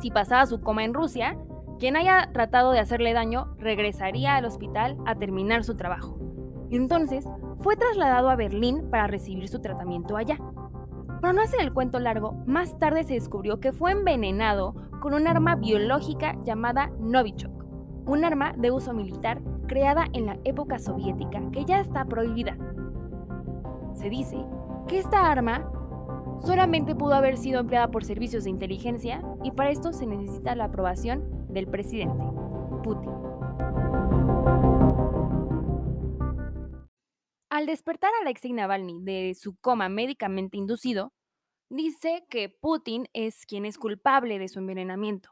si 0.00 0.10
pasaba 0.10 0.46
su 0.46 0.62
coma 0.62 0.84
en 0.84 0.94
Rusia, 0.94 1.36
quien 1.78 1.96
haya 1.96 2.30
tratado 2.32 2.72
de 2.72 2.78
hacerle 2.78 3.12
daño 3.12 3.54
regresaría 3.58 4.36
al 4.36 4.46
hospital 4.46 4.96
a 5.04 5.16
terminar 5.16 5.64
su 5.64 5.76
trabajo. 5.76 6.18
Entonces, 6.70 7.28
fue 7.58 7.76
trasladado 7.76 8.30
a 8.30 8.36
Berlín 8.36 8.88
para 8.90 9.06
recibir 9.06 9.48
su 9.48 9.60
tratamiento 9.60 10.16
allá. 10.16 10.38
Para 11.20 11.34
no 11.34 11.42
hacer 11.42 11.60
el 11.60 11.74
cuento 11.74 11.98
largo, 11.98 12.32
más 12.46 12.78
tarde 12.78 13.04
se 13.04 13.14
descubrió 13.14 13.60
que 13.60 13.74
fue 13.74 13.92
envenenado 13.92 14.74
con 15.02 15.12
un 15.12 15.26
arma 15.26 15.56
biológica 15.56 16.38
llamada 16.42 16.90
Novichok, 17.00 17.52
un 18.06 18.24
arma 18.24 18.54
de 18.56 18.70
uso 18.70 18.94
militar 18.94 19.42
creada 19.66 20.06
en 20.14 20.24
la 20.24 20.38
época 20.44 20.78
soviética 20.78 21.42
que 21.52 21.66
ya 21.66 21.80
está 21.80 22.06
prohibida. 22.06 22.56
Se 23.94 24.10
dice 24.10 24.36
que 24.88 24.98
esta 24.98 25.30
arma 25.30 25.70
solamente 26.44 26.94
pudo 26.94 27.14
haber 27.14 27.36
sido 27.36 27.60
empleada 27.60 27.90
por 27.90 28.04
servicios 28.04 28.44
de 28.44 28.50
inteligencia 28.50 29.22
y 29.42 29.50
para 29.52 29.70
esto 29.70 29.92
se 29.92 30.06
necesita 30.06 30.54
la 30.54 30.64
aprobación 30.64 31.46
del 31.48 31.66
presidente, 31.68 32.24
Putin. 32.82 33.10
Al 37.50 37.66
despertar 37.66 38.10
a 38.14 38.22
Alexei 38.22 38.52
Navalny 38.52 39.00
de 39.02 39.34
su 39.34 39.56
coma 39.60 39.88
médicamente 39.88 40.56
inducido, 40.56 41.12
dice 41.70 42.24
que 42.28 42.48
Putin 42.48 43.06
es 43.12 43.46
quien 43.46 43.64
es 43.64 43.78
culpable 43.78 44.38
de 44.38 44.48
su 44.48 44.58
envenenamiento. 44.58 45.30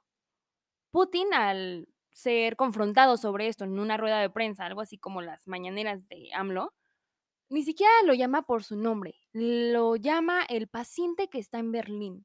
Putin, 0.92 1.34
al 1.34 1.88
ser 2.12 2.56
confrontado 2.56 3.16
sobre 3.16 3.48
esto 3.48 3.64
en 3.64 3.78
una 3.78 3.96
rueda 3.96 4.20
de 4.20 4.30
prensa, 4.30 4.66
algo 4.66 4.80
así 4.80 4.98
como 4.98 5.20
las 5.20 5.48
mañaneras 5.48 6.06
de 6.08 6.28
AMLO, 6.34 6.72
ni 7.52 7.62
siquiera 7.64 7.92
lo 8.06 8.14
llama 8.14 8.42
por 8.42 8.64
su 8.64 8.76
nombre, 8.76 9.14
lo 9.32 9.96
llama 9.96 10.42
el 10.48 10.68
paciente 10.68 11.28
que 11.28 11.38
está 11.38 11.58
en 11.58 11.70
Berlín. 11.70 12.24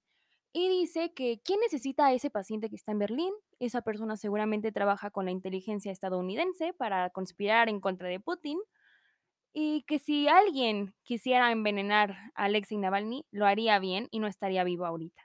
Y 0.54 0.70
dice 0.70 1.14
que 1.14 1.42
¿quién 1.44 1.60
necesita 1.60 2.08
a 2.08 2.14
ese 2.14 2.30
paciente 2.30 2.70
que 2.70 2.78
está 2.78 2.94
en 2.94 3.00
Berlín? 3.00 3.34
Esa 3.60 3.82
persona 3.82 4.16
seguramente 4.16 4.72
trabaja 4.72 5.12
con 5.12 5.26
la 5.26 5.32
inteligencia 5.32 5.92
estadounidense 5.92 6.74
para 6.74 7.10
conspirar 7.10 7.68
en 7.68 7.82
contra 7.82 8.08
de 8.08 8.22
Putin 8.22 8.58
y 9.54 9.84
que 9.84 10.00
si 10.00 10.30
alguien 10.30 10.94
quisiera 11.04 11.52
envenenar 11.52 12.12
a 12.34 12.46
Alexei 12.46 12.78
Navalny, 12.78 13.26
lo 13.30 13.46
haría 13.46 13.80
bien 13.80 14.08
y 14.12 14.20
no 14.20 14.28
estaría 14.28 14.64
vivo 14.64 14.86
ahorita. 14.86 15.24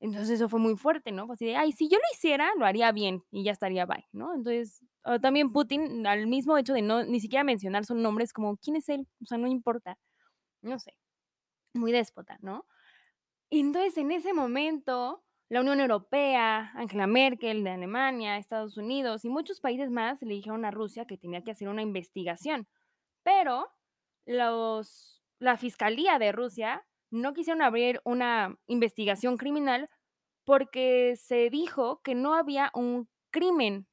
Entonces 0.00 0.30
eso 0.30 0.48
fue 0.48 0.58
muy 0.58 0.76
fuerte, 0.76 1.12
¿no? 1.12 1.28
así 1.30 1.46
de, 1.46 1.54
ay, 1.54 1.70
si 1.70 1.88
yo 1.88 1.98
lo 1.98 2.04
hiciera, 2.12 2.50
lo 2.58 2.66
haría 2.66 2.90
bien 2.90 3.22
y 3.30 3.44
ya 3.44 3.52
estaría 3.52 3.86
bye, 3.86 4.08
¿no? 4.10 4.34
Entonces, 4.34 4.82
también 5.20 5.52
Putin, 5.52 6.06
al 6.06 6.26
mismo 6.26 6.56
hecho 6.58 6.74
de 6.74 6.82
no 6.82 7.04
ni 7.04 7.20
siquiera 7.20 7.44
mencionar 7.44 7.84
su 7.84 7.94
nombre, 7.94 8.24
como, 8.34 8.56
¿quién 8.56 8.76
es 8.76 8.88
él? 8.88 9.06
O 9.22 9.26
sea, 9.26 9.38
no 9.38 9.48
importa. 9.48 9.98
No 10.62 10.78
sé. 10.78 10.94
Muy 11.74 11.92
déspota, 11.92 12.38
¿no? 12.40 12.66
Entonces, 13.50 13.96
en 13.98 14.12
ese 14.12 14.32
momento, 14.32 15.24
la 15.48 15.60
Unión 15.60 15.80
Europea, 15.80 16.72
Angela 16.74 17.06
Merkel 17.06 17.64
de 17.64 17.70
Alemania, 17.70 18.38
Estados 18.38 18.76
Unidos 18.76 19.24
y 19.24 19.28
muchos 19.28 19.60
países 19.60 19.90
más 19.90 20.22
le 20.22 20.34
dijeron 20.34 20.64
a 20.64 20.70
Rusia 20.70 21.06
que 21.06 21.18
tenía 21.18 21.42
que 21.42 21.50
hacer 21.52 21.68
una 21.68 21.82
investigación 21.82 22.68
pero 23.22 23.70
los, 24.26 25.22
la 25.38 25.56
Fiscalía 25.56 26.18
de 26.18 26.32
Rusia 26.32 26.84
no 27.10 27.32
quisieron 27.34 27.62
abrir 27.62 28.00
una 28.04 28.56
investigación 28.66 29.36
criminal 29.36 29.88
porque 30.44 31.14
se 31.16 31.50
dijo 31.50 32.00
que 32.02 32.14
no 32.14 32.34
había 32.34 32.70
un 32.74 33.08
crimen, 33.30 33.86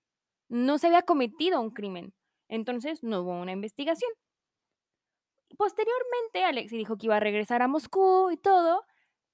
no 0.50 0.78
se 0.78 0.88
había 0.88 1.04
cometido 1.04 1.62
un 1.62 1.72
crimen. 1.72 2.14
Entonces 2.48 3.04
no 3.04 3.22
hubo 3.22 3.40
una 3.40 3.52
investigación. 3.52 4.12
Posteriormente, 5.58 6.44
Alexei 6.44 6.78
dijo 6.78 6.98
que 6.98 7.08
iba 7.08 7.18
a 7.18 7.22
regresar 7.22 7.62
a 7.62 7.68
Moscú 7.68 8.30
y 8.32 8.38
todo, 8.38 8.84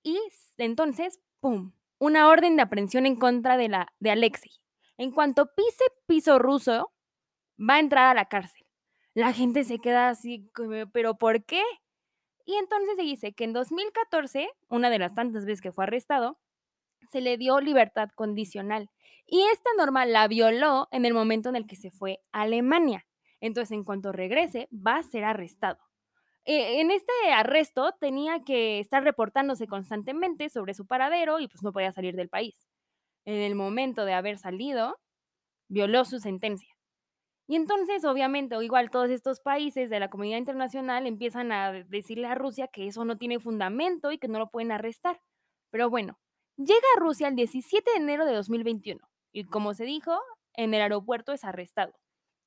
y 0.04 0.20
entonces, 0.58 1.20
¡pum!, 1.40 1.74
una 1.98 2.28
orden 2.28 2.56
de 2.56 2.62
aprehensión 2.62 3.06
en 3.06 3.16
contra 3.16 3.58
de, 3.58 3.70
la, 3.70 3.88
de 4.00 4.12
Alexei. 4.12 4.52
En 4.98 5.12
cuanto 5.12 5.54
pise 5.56 5.84
piso 6.06 6.40
ruso, 6.40 6.94
va 7.58 7.76
a 7.76 7.80
entrar 7.80 8.06
a 8.06 8.14
la 8.14 8.26
cárcel 8.26 8.66
la 9.16 9.32
gente 9.34 9.64
se 9.64 9.80
queda 9.80 10.10
así, 10.10 10.52
pero 10.92 11.18
¿por 11.18 11.46
qué? 11.46 11.64
Y 12.46 12.56
entonces 12.56 12.98
se 12.98 13.02
dice 13.02 13.34
que 13.34 13.46
en 13.46 13.54
2014, 13.54 14.50
una 14.68 14.90
de 14.90 15.00
las 15.00 15.16
tantas 15.16 15.46
veces 15.46 15.62
que 15.62 15.72
fue 15.72 15.86
arrestado, 15.86 16.38
se 17.12 17.22
le 17.22 17.38
dio 17.38 17.60
libertad 17.60 18.10
condicional. 18.16 18.90
Y 19.28 19.42
esta 19.52 19.70
norma 19.78 20.06
la 20.06 20.28
violó 20.28 20.88
en 20.92 21.06
el 21.06 21.14
momento 21.14 21.50
en 21.50 21.56
el 21.56 21.66
que 21.66 21.76
se 21.76 21.92
fue 21.92 22.20
a 22.32 22.42
Alemania. 22.42 23.06
Entonces, 23.42 23.72
en 23.72 23.84
cuanto 23.84 24.12
regrese, 24.12 24.70
va 24.72 24.98
a 24.98 25.04
ser 25.04 25.24
arrestado. 25.24 25.80
Eh, 26.46 26.80
en 26.80 26.92
este 26.92 27.12
arresto 27.34 27.94
tenía 28.00 28.44
que 28.44 28.80
estar 28.80 29.04
reportándose 29.04 29.68
constantemente 29.68 30.50
sobre 30.50 30.76
su 30.76 30.86
paradero 30.86 31.40
y 31.40 31.48
pues 31.48 31.64
no 31.64 31.72
podía 31.74 31.92
salir 31.92 32.16
del 32.16 32.30
país. 32.30 32.68
En 33.26 33.42
el 33.42 33.56
momento 33.56 34.06
de 34.06 34.14
haber 34.14 34.38
salido, 34.38 34.96
violó 35.68 36.06
su 36.06 36.20
sentencia. 36.20 36.70
Y 37.48 37.56
entonces, 37.56 38.06
obviamente, 38.06 38.56
o 38.56 38.62
igual 38.64 38.90
todos 38.90 39.10
estos 39.10 39.40
países 39.40 39.90
de 39.90 40.00
la 40.00 40.10
comunidad 40.10 40.40
internacional 40.40 41.06
empiezan 41.08 41.52
a 41.52 41.72
decirle 41.74 42.28
a 42.28 42.36
Rusia 42.36 42.68
que 42.68 42.88
eso 42.88 43.06
no 43.06 43.18
tiene 43.18 43.40
fundamento 43.40 44.12
y 44.12 44.18
que 44.18 44.28
no 44.28 44.40
lo 44.40 44.50
pueden 44.50 44.72
arrestar. 44.72 45.22
Pero 45.72 45.90
bueno, 45.90 46.18
llega 46.58 46.88
a 46.96 47.00
Rusia 47.00 47.28
el 47.28 47.36
17 47.36 47.92
de 47.92 47.98
enero 47.98 48.26
de 48.26 48.34
2021 48.34 49.00
y 49.32 49.46
como 49.46 49.74
se 49.74 49.86
dijo, 49.86 50.18
en 50.54 50.74
el 50.74 50.82
aeropuerto 50.82 51.34
es 51.34 51.44
arrestado. 51.44 51.94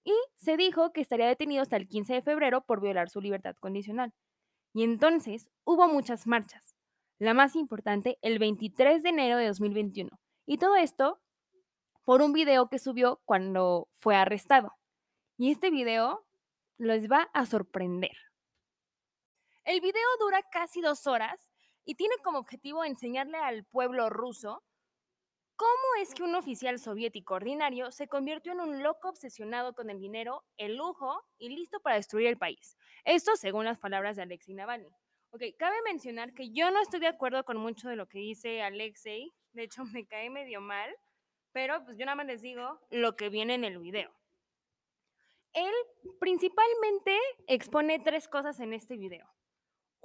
Y 0.04 0.14
se 0.36 0.56
dijo 0.56 0.92
que 0.92 1.02
estaría 1.02 1.26
detenido 1.26 1.60
hasta 1.60 1.76
el 1.76 1.86
15 1.86 2.14
de 2.14 2.22
febrero 2.22 2.64
por 2.64 2.80
violar 2.80 3.10
su 3.10 3.20
libertad 3.20 3.56
condicional. 3.60 4.14
Y 4.72 4.84
entonces 4.84 5.50
hubo 5.64 5.86
muchas 5.88 6.26
marchas. 6.26 6.74
La 7.18 7.34
más 7.34 7.56
importante 7.56 8.18
el 8.22 8.38
23 8.38 9.02
de 9.02 9.08
enero 9.10 9.36
de 9.36 9.48
2021. 9.48 10.18
Y 10.46 10.56
todo 10.56 10.76
esto 10.76 11.20
por 12.04 12.22
un 12.22 12.32
video 12.32 12.70
que 12.70 12.78
subió 12.78 13.20
cuando 13.26 13.88
fue 13.98 14.16
arrestado. 14.16 14.72
Y 15.36 15.50
este 15.50 15.70
video 15.70 16.24
les 16.78 17.10
va 17.10 17.28
a 17.34 17.44
sorprender. 17.44 18.16
El 19.64 19.82
video 19.82 20.08
dura 20.20 20.42
casi 20.50 20.80
dos 20.80 21.06
horas 21.06 21.47
y 21.88 21.94
tiene 21.94 22.16
como 22.22 22.38
objetivo 22.38 22.84
enseñarle 22.84 23.38
al 23.38 23.64
pueblo 23.64 24.10
ruso 24.10 24.62
cómo 25.56 26.02
es 26.02 26.12
que 26.12 26.22
un 26.22 26.34
oficial 26.34 26.78
soviético 26.78 27.32
ordinario 27.32 27.90
se 27.92 28.08
convirtió 28.08 28.52
en 28.52 28.60
un 28.60 28.82
loco 28.82 29.08
obsesionado 29.08 29.72
con 29.72 29.88
el 29.88 29.98
dinero, 29.98 30.44
el 30.58 30.76
lujo 30.76 31.24
y 31.38 31.48
listo 31.48 31.80
para 31.80 31.96
destruir 31.96 32.26
el 32.26 32.36
país. 32.36 32.76
Esto 33.04 33.36
según 33.36 33.64
las 33.64 33.78
palabras 33.78 34.16
de 34.16 34.22
Alexei 34.22 34.54
Navalny. 34.54 34.90
Ok, 35.30 35.42
cabe 35.58 35.76
mencionar 35.82 36.34
que 36.34 36.50
yo 36.50 36.70
no 36.70 36.78
estoy 36.82 37.00
de 37.00 37.06
acuerdo 37.06 37.42
con 37.44 37.56
mucho 37.56 37.88
de 37.88 37.96
lo 37.96 38.06
que 38.06 38.18
dice 38.18 38.60
Alexei, 38.60 39.32
de 39.54 39.62
hecho 39.62 39.82
me 39.94 40.06
cae 40.06 40.28
medio 40.28 40.60
mal, 40.60 40.94
pero 41.52 41.82
pues 41.86 41.96
yo 41.96 42.04
nada 42.04 42.16
más 42.16 42.26
les 42.26 42.42
digo 42.42 42.78
lo 42.90 43.16
que 43.16 43.30
viene 43.30 43.54
en 43.54 43.64
el 43.64 43.78
video. 43.78 44.12
Él 45.54 45.72
principalmente 46.20 47.18
expone 47.46 47.98
tres 47.98 48.28
cosas 48.28 48.60
en 48.60 48.74
este 48.74 48.98
video. 48.98 49.26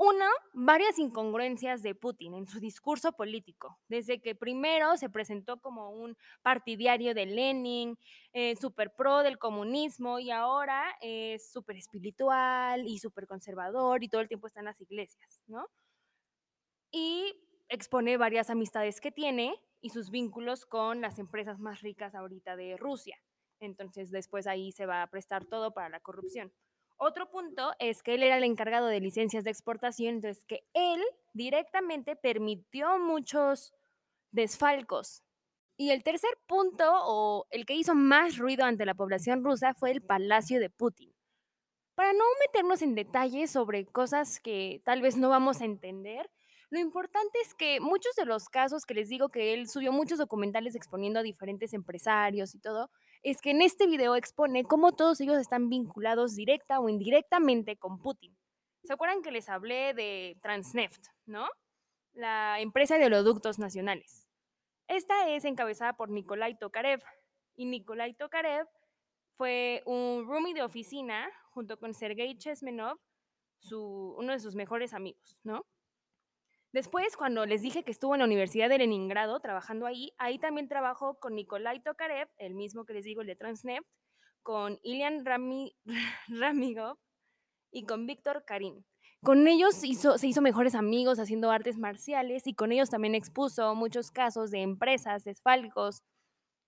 Una, 0.05 0.27
varias 0.51 0.99
incongruencias 0.99 1.81
de 1.81 1.95
Putin 1.95 2.33
en 2.33 2.45
su 2.45 2.59
discurso 2.59 3.13
político, 3.13 3.79
desde 3.87 4.21
que 4.21 4.35
primero 4.35 4.97
se 4.97 5.09
presentó 5.09 5.61
como 5.61 5.91
un 5.91 6.17
partidario 6.41 7.13
de 7.13 7.25
Lenin, 7.25 7.97
eh, 8.33 8.57
súper 8.57 8.93
pro 8.93 9.23
del 9.23 9.37
comunismo 9.37 10.19
y 10.19 10.29
ahora 10.29 10.83
es 10.99 11.49
súper 11.49 11.77
espiritual 11.77 12.85
y 12.85 12.99
súper 12.99 13.27
conservador 13.27 14.03
y 14.03 14.09
todo 14.09 14.19
el 14.19 14.27
tiempo 14.27 14.47
está 14.47 14.59
en 14.59 14.65
las 14.65 14.81
iglesias, 14.81 15.41
¿no? 15.47 15.69
Y 16.91 17.33
expone 17.69 18.17
varias 18.17 18.49
amistades 18.49 18.99
que 18.99 19.13
tiene 19.13 19.55
y 19.79 19.91
sus 19.91 20.09
vínculos 20.09 20.65
con 20.65 20.99
las 20.99 21.17
empresas 21.17 21.59
más 21.59 21.79
ricas 21.79 22.13
ahorita 22.13 22.57
de 22.57 22.75
Rusia. 22.75 23.17
Entonces 23.61 24.11
después 24.11 24.47
ahí 24.47 24.73
se 24.73 24.85
va 24.85 25.01
a 25.01 25.07
prestar 25.07 25.45
todo 25.45 25.73
para 25.73 25.87
la 25.87 26.01
corrupción. 26.01 26.51
Otro 27.05 27.29
punto 27.29 27.73
es 27.79 28.01
que 28.01 28.13
él 28.13 28.23
era 28.23 28.37
el 28.37 28.45
encargado 28.45 28.87
de 28.87 29.01
licencias 29.01 29.43
de 29.43 29.49
exportación, 29.51 30.15
entonces 30.15 30.45
que 30.45 30.63
él 30.73 31.01
directamente 31.33 32.15
permitió 32.15 32.97
muchos 32.97 33.73
desfalcos. 34.31 35.21
Y 35.75 35.89
el 35.89 36.01
tercer 36.01 36.29
punto, 36.47 36.85
o 36.89 37.45
el 37.49 37.65
que 37.65 37.73
hizo 37.73 37.93
más 37.93 38.37
ruido 38.37 38.63
ante 38.63 38.85
la 38.85 38.93
población 38.93 39.43
rusa, 39.43 39.73
fue 39.73 39.91
el 39.91 40.01
Palacio 40.01 40.61
de 40.61 40.69
Putin. 40.69 41.13
Para 41.93 42.13
no 42.13 42.23
meternos 42.39 42.81
en 42.81 42.95
detalles 42.95 43.51
sobre 43.51 43.85
cosas 43.85 44.39
que 44.39 44.81
tal 44.85 45.01
vez 45.01 45.17
no 45.17 45.27
vamos 45.27 45.59
a 45.59 45.65
entender, 45.65 46.31
lo 46.69 46.79
importante 46.79 47.37
es 47.45 47.53
que 47.53 47.81
muchos 47.81 48.15
de 48.15 48.23
los 48.23 48.47
casos 48.47 48.85
que 48.85 48.93
les 48.93 49.09
digo 49.09 49.27
que 49.27 49.53
él 49.53 49.67
subió 49.67 49.91
muchos 49.91 50.19
documentales 50.19 50.73
exponiendo 50.73 51.19
a 51.19 51.23
diferentes 51.23 51.73
empresarios 51.73 52.55
y 52.55 52.59
todo, 52.59 52.89
es 53.23 53.41
que 53.41 53.51
en 53.51 53.61
este 53.61 53.87
video 53.87 54.15
expone 54.15 54.65
cómo 54.65 54.91
todos 54.91 55.19
ellos 55.21 55.37
están 55.37 55.69
vinculados 55.69 56.35
directa 56.35 56.79
o 56.79 56.89
indirectamente 56.89 57.77
con 57.77 57.99
Putin. 57.99 58.37
¿Se 58.83 58.93
acuerdan 58.93 59.21
que 59.21 59.31
les 59.31 59.47
hablé 59.47 59.93
de 59.93 60.37
Transneft, 60.41 61.07
no? 61.25 61.47
La 62.13 62.59
empresa 62.59 62.97
de 62.97 63.05
oleoductos 63.05 63.59
nacionales. 63.59 64.27
Esta 64.87 65.29
es 65.29 65.45
encabezada 65.45 65.93
por 65.93 66.09
Nikolai 66.09 66.57
Tokarev. 66.57 67.01
Y 67.55 67.65
Nikolai 67.65 68.13
Tokarev 68.13 68.67
fue 69.37 69.81
un 69.85 70.25
roomie 70.27 70.53
de 70.53 70.63
oficina 70.63 71.29
junto 71.51 71.79
con 71.79 71.93
Sergei 71.93 72.37
Chesmenov, 72.37 72.99
uno 73.71 74.33
de 74.33 74.39
sus 74.39 74.55
mejores 74.55 74.93
amigos, 74.93 75.39
¿no? 75.43 75.65
Después, 76.73 77.15
cuando 77.15 77.45
les 77.45 77.61
dije 77.61 77.83
que 77.83 77.91
estuvo 77.91 78.15
en 78.15 78.19
la 78.19 78.25
Universidad 78.25 78.67
de 78.67 78.79
Leningrado 78.79 79.39
trabajando 79.39 79.85
ahí, 79.85 80.11
ahí 80.17 80.39
también 80.39 80.67
trabajó 80.67 81.19
con 81.19 81.35
Nikolai 81.35 81.83
Tokarev, 81.83 82.27
el 82.37 82.55
mismo 82.55 82.83
que 82.83 82.93
les 82.93 83.05
digo, 83.05 83.21
el 83.21 83.27
de 83.27 83.35
Transneft, 83.35 83.85
con 84.41 84.79
Ilian 84.81 85.23
Rami, 85.23 85.77
y 87.71 87.85
con 87.85 88.07
Víctor 88.07 88.43
Karim. 88.45 88.83
Con 89.21 89.47
ellos 89.47 89.75
se 89.75 89.87
hizo 89.87 90.41
mejores 90.41 90.73
amigos 90.73 91.19
haciendo 91.19 91.51
artes 91.51 91.77
marciales 91.77 92.47
y 92.47 92.55
con 92.55 92.71
ellos 92.71 92.89
también 92.89 93.13
expuso 93.13 93.75
muchos 93.75 94.09
casos 94.09 94.49
de 94.49 94.63
empresas, 94.63 95.23
desfalcos, 95.23 96.01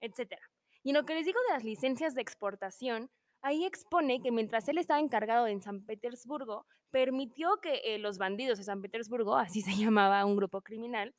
etc. 0.01 0.35
Y 0.83 0.91
en 0.91 0.97
lo 0.97 1.05
que 1.05 1.15
les 1.15 1.25
digo 1.25 1.39
de 1.47 1.53
las 1.55 1.63
licencias 1.63 2.13
de 2.13 2.21
exportación, 2.21 3.09
ahí 3.45 3.63
expone 3.63 4.21
que 4.21 4.31
mientras 4.31 4.67
él 4.69 4.79
estaba 4.79 4.99
encargado 4.99 5.45
en 5.45 5.61
San 5.61 5.85
Petersburgo, 5.85 6.65
permitió 6.89 7.59
que 7.61 7.81
eh, 7.85 7.99
los 7.99 8.17
bandidos 8.17 8.57
de 8.57 8.63
San 8.63 8.81
Petersburgo, 8.81 9.35
así 9.35 9.61
se 9.61 9.75
llamaba 9.75 10.25
un 10.25 10.35
grupo 10.35 10.61
criminal, 10.61 11.13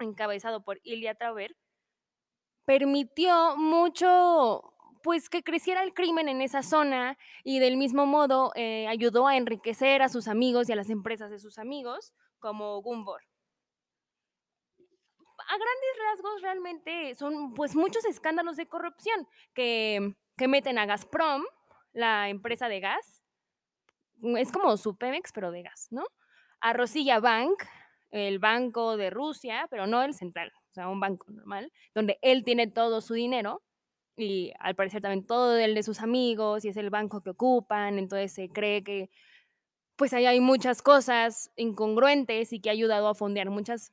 encabezado 0.00 0.64
por 0.64 0.80
Ilya 0.82 1.14
Trauber, 1.14 1.56
permitió 2.64 3.56
mucho, 3.56 4.74
pues 5.02 5.28
que 5.28 5.44
creciera 5.44 5.84
el 5.84 5.94
crimen 5.94 6.28
en 6.28 6.42
esa 6.42 6.62
zona 6.62 7.16
y 7.44 7.60
del 7.60 7.76
mismo 7.76 8.04
modo 8.04 8.50
eh, 8.56 8.88
ayudó 8.88 9.28
a 9.28 9.36
enriquecer 9.36 10.02
a 10.02 10.08
sus 10.08 10.26
amigos 10.26 10.68
y 10.68 10.72
a 10.72 10.76
las 10.76 10.90
empresas 10.90 11.30
de 11.30 11.38
sus 11.38 11.58
amigos, 11.58 12.12
como 12.40 12.82
Gumbor. 12.82 13.22
A 15.38 15.56
grandes 15.56 15.96
rasgos 16.10 16.42
realmente 16.42 17.14
son 17.14 17.54
pues 17.54 17.76
muchos 17.76 18.04
escándalos 18.04 18.56
de 18.56 18.66
corrupción 18.66 19.26
que, 19.54 20.16
que 20.36 20.48
meten 20.48 20.78
a 20.78 20.86
Gazprom, 20.86 21.44
la 21.92 22.28
empresa 22.28 22.68
de 22.68 22.80
gas, 22.80 23.22
es 24.22 24.52
como 24.52 24.76
su 24.76 24.96
Pemex, 24.96 25.32
pero 25.32 25.50
de 25.50 25.62
gas, 25.62 25.88
¿no? 25.90 26.04
A 26.60 26.72
Rosilla 26.72 27.20
Bank, 27.20 27.62
el 28.10 28.38
banco 28.38 28.96
de 28.96 29.10
Rusia, 29.10 29.66
pero 29.70 29.86
no 29.86 30.02
el 30.02 30.14
central, 30.14 30.52
o 30.70 30.72
sea, 30.74 30.88
un 30.88 31.00
banco 31.00 31.30
normal, 31.30 31.72
donde 31.94 32.18
él 32.22 32.44
tiene 32.44 32.66
todo 32.66 33.00
su 33.00 33.14
dinero 33.14 33.62
y 34.16 34.52
al 34.58 34.74
parecer 34.74 35.00
también 35.00 35.26
todo 35.26 35.56
el 35.56 35.74
de 35.74 35.82
sus 35.82 36.00
amigos 36.00 36.64
y 36.64 36.68
es 36.68 36.76
el 36.76 36.90
banco 36.90 37.22
que 37.22 37.30
ocupan, 37.30 37.98
entonces 37.98 38.32
se 38.32 38.48
cree 38.48 38.82
que 38.84 39.10
pues 39.96 40.12
ahí 40.14 40.26
hay 40.26 40.40
muchas 40.40 40.82
cosas 40.82 41.52
incongruentes 41.56 42.52
y 42.52 42.60
que 42.60 42.70
ha 42.70 42.72
ayudado 42.72 43.08
a 43.08 43.14
fondear 43.14 43.50
muchas 43.50 43.92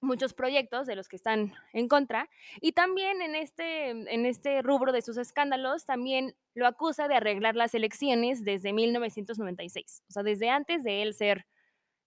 muchos 0.00 0.34
proyectos 0.34 0.86
de 0.86 0.96
los 0.96 1.08
que 1.08 1.16
están 1.16 1.54
en 1.72 1.88
contra 1.88 2.28
y 2.60 2.72
también 2.72 3.22
en 3.22 3.34
este, 3.34 3.90
en 3.90 4.26
este 4.26 4.62
rubro 4.62 4.92
de 4.92 5.02
sus 5.02 5.16
escándalos 5.16 5.84
también 5.84 6.36
lo 6.54 6.66
acusa 6.66 7.08
de 7.08 7.16
arreglar 7.16 7.56
las 7.56 7.74
elecciones 7.74 8.44
desde 8.44 8.72
1996, 8.72 10.02
o 10.08 10.12
sea, 10.12 10.22
desde 10.22 10.50
antes 10.50 10.84
de 10.84 11.02
él 11.02 11.14
ser 11.14 11.46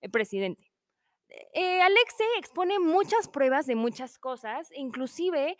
eh, 0.01 0.09
presidente. 0.09 0.71
Eh, 1.53 1.81
Alexe 1.81 2.23
expone 2.37 2.79
muchas 2.79 3.27
pruebas 3.27 3.67
de 3.67 3.75
muchas 3.75 4.17
cosas, 4.17 4.69
inclusive 4.73 5.57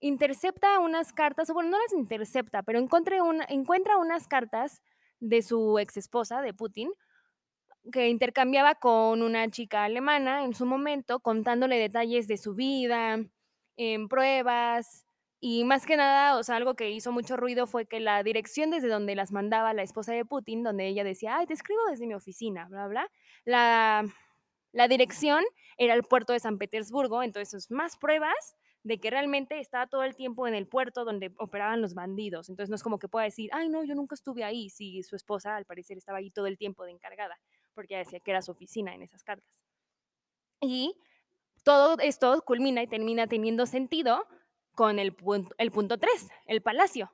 intercepta 0.00 0.78
unas 0.80 1.12
cartas, 1.12 1.50
bueno, 1.52 1.70
no 1.70 1.78
las 1.78 1.92
intercepta, 1.92 2.62
pero 2.62 2.80
una, 2.80 3.46
encuentra 3.48 3.98
unas 3.98 4.26
cartas 4.26 4.82
de 5.20 5.42
su 5.42 5.78
ex 5.78 5.96
esposa, 5.96 6.42
de 6.42 6.52
Putin, 6.54 6.90
que 7.92 8.08
intercambiaba 8.08 8.74
con 8.76 9.22
una 9.22 9.48
chica 9.50 9.84
alemana 9.84 10.44
en 10.44 10.54
su 10.54 10.66
momento, 10.66 11.20
contándole 11.20 11.78
detalles 11.78 12.26
de 12.28 12.36
su 12.36 12.54
vida, 12.54 13.18
en 13.76 14.08
pruebas, 14.08 15.04
y 15.46 15.64
más 15.64 15.84
que 15.84 15.98
nada, 15.98 16.38
o 16.38 16.42
sea, 16.42 16.56
algo 16.56 16.74
que 16.74 16.90
hizo 16.90 17.12
mucho 17.12 17.36
ruido 17.36 17.66
fue 17.66 17.84
que 17.84 18.00
la 18.00 18.22
dirección 18.22 18.70
desde 18.70 18.88
donde 18.88 19.14
las 19.14 19.30
mandaba 19.30 19.74
la 19.74 19.82
esposa 19.82 20.14
de 20.14 20.24
Putin, 20.24 20.62
donde 20.62 20.86
ella 20.86 21.04
decía, 21.04 21.36
ay, 21.36 21.44
te 21.46 21.52
escribo 21.52 21.82
desde 21.90 22.06
mi 22.06 22.14
oficina, 22.14 22.66
bla, 22.70 22.88
bla, 22.88 23.10
la, 23.44 24.06
la 24.72 24.88
dirección 24.88 25.44
era 25.76 25.92
el 25.92 26.02
puerto 26.02 26.32
de 26.32 26.40
San 26.40 26.56
Petersburgo, 26.56 27.22
entonces 27.22 27.70
más 27.70 27.98
pruebas 27.98 28.56
de 28.84 28.98
que 28.98 29.10
realmente 29.10 29.60
estaba 29.60 29.86
todo 29.86 30.02
el 30.04 30.16
tiempo 30.16 30.48
en 30.48 30.54
el 30.54 30.66
puerto 30.66 31.04
donde 31.04 31.32
operaban 31.38 31.82
los 31.82 31.92
bandidos. 31.92 32.48
Entonces 32.48 32.70
no 32.70 32.76
es 32.76 32.82
como 32.82 32.98
que 32.98 33.08
pueda 33.08 33.24
decir, 33.24 33.50
ay, 33.52 33.68
no, 33.68 33.84
yo 33.84 33.94
nunca 33.94 34.14
estuve 34.14 34.44
ahí, 34.44 34.70
si 34.70 35.02
su 35.02 35.14
esposa 35.14 35.56
al 35.56 35.66
parecer 35.66 35.98
estaba 35.98 36.18
ahí 36.18 36.30
todo 36.30 36.46
el 36.46 36.56
tiempo 36.56 36.84
de 36.84 36.92
encargada, 36.92 37.38
porque 37.74 37.96
decía 37.96 38.20
que 38.20 38.30
era 38.30 38.42
su 38.42 38.52
oficina 38.52 38.94
en 38.94 39.02
esas 39.02 39.22
cartas. 39.22 39.62
Y 40.60 40.96
todo 41.62 41.96
esto 42.00 42.42
culmina 42.42 42.82
y 42.82 42.86
termina 42.86 43.26
teniendo 43.26 43.66
sentido 43.66 44.26
con 44.74 44.98
el, 44.98 45.14
punto, 45.14 45.54
el 45.58 45.70
punto 45.70 45.98
3, 45.98 46.28
el 46.46 46.62
palacio. 46.62 47.12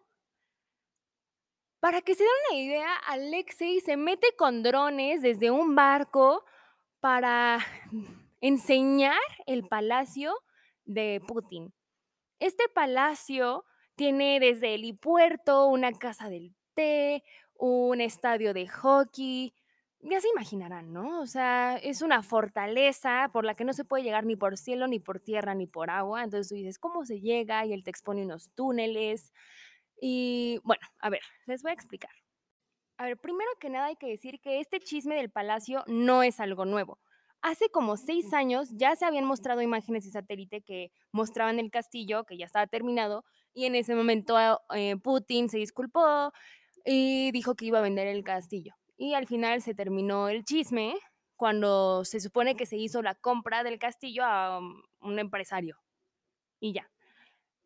Para 1.81 2.03
que 2.03 2.15
se 2.15 2.23
den 2.23 2.33
una 2.51 2.61
idea, 2.61 2.95
Alexei 3.07 3.81
se 3.81 3.97
mete 3.97 4.35
con 4.37 4.63
drones 4.63 5.23
desde 5.23 5.51
un 5.51 5.75
barco 5.75 6.45
para 7.01 7.59
enseñar 8.41 9.21
el 9.47 9.67
palacio 9.67 10.35
de 10.85 11.23
Putin. 11.27 11.73
Este 12.39 12.69
palacio 12.69 13.65
tiene 13.95 14.41
desde 14.41 14.75
el 14.75 14.81
helipuerto, 14.81 15.67
una 15.67 15.93
casa 15.93 16.29
del 16.29 16.55
té, 16.75 17.23
un 17.55 18.01
estadio 18.01 18.55
de 18.55 18.67
hockey. 18.67 19.55
Ya 20.03 20.21
se 20.21 20.29
imaginarán, 20.29 20.93
¿no? 20.93 21.21
O 21.21 21.27
sea, 21.27 21.77
es 21.77 22.01
una 22.01 22.23
fortaleza 22.23 23.29
por 23.33 23.45
la 23.45 23.55
que 23.55 23.65
no 23.65 23.75
se 23.75 23.85
puede 23.85 24.03
llegar 24.03 24.25
ni 24.25 24.35
por 24.35 24.57
cielo, 24.57 24.87
ni 24.87 24.99
por 24.99 25.21
tierra, 25.21 25.55
ni 25.55 25.67
por 25.67 25.91
agua. 25.91 26.25
Entonces 26.25 26.49
tú 26.49 26.55
dices, 26.55 26.79
¿cómo 26.79 27.05
se 27.05 27.21
llega? 27.21 27.67
Y 27.67 27.75
él 27.75 27.85
te 27.85 27.91
expone 27.91 28.25
unos 28.25 28.51
túneles. 28.55 29.33
Y 30.01 30.59
bueno, 30.65 30.87
a 31.01 31.11
ver, 31.11 31.21
les 31.47 31.63
voy 31.63 31.71
a 31.71 31.75
explicar. 31.75 32.11
A 32.97 33.05
ver, 33.05 33.19
primero 33.19 33.51
que 33.61 33.69
nada 33.69 33.87
hay 33.87 33.97
que 33.97 34.09
decir 34.09 34.41
que 34.41 34.61
este 34.61 34.81
chisme 34.81 35.17
del 35.17 35.31
palacio 35.31 35.85
no 35.87 36.23
es 36.23 36.41
algo 36.41 36.65
nuevo. 36.65 36.99
Hace 37.43 37.71
como 37.71 37.97
seis 37.97 38.33
años 38.35 38.69
ya 38.73 38.97
se 38.97 39.07
habían 39.07 39.25
mostrado 39.25 39.63
imágenes 39.63 40.05
de 40.05 40.11
satélite 40.11 40.63
que 40.63 40.93
mostraban 41.13 41.59
el 41.59 41.71
castillo, 41.71 42.25
que 42.25 42.37
ya 42.37 42.45
estaba 42.45 42.67
terminado, 42.67 43.25
y 43.55 43.65
en 43.65 43.75
ese 43.75 43.95
momento 43.95 44.37
eh, 44.75 44.97
Putin 44.97 45.49
se 45.49 45.59
disculpó 45.59 46.33
y 46.85 47.33
dijo 47.33 47.55
que 47.55 47.67
iba 47.67 47.79
a 47.79 47.83
vender 47.83 48.07
el 48.07 48.25
castillo. 48.25 48.75
Y 49.01 49.15
al 49.15 49.27
final 49.27 49.63
se 49.63 49.75
terminó 49.75 50.29
el 50.29 50.45
chisme 50.45 50.95
cuando 51.35 52.05
se 52.05 52.21
supone 52.21 52.55
que 52.55 52.67
se 52.67 52.77
hizo 52.77 53.01
la 53.01 53.15
compra 53.15 53.65
del 53.65 53.79
castillo 53.79 54.27
a 54.27 54.59
um, 54.59 54.83
un 55.01 55.19
empresario. 55.19 55.79
Y 56.61 56.75
ya. 56.75 56.91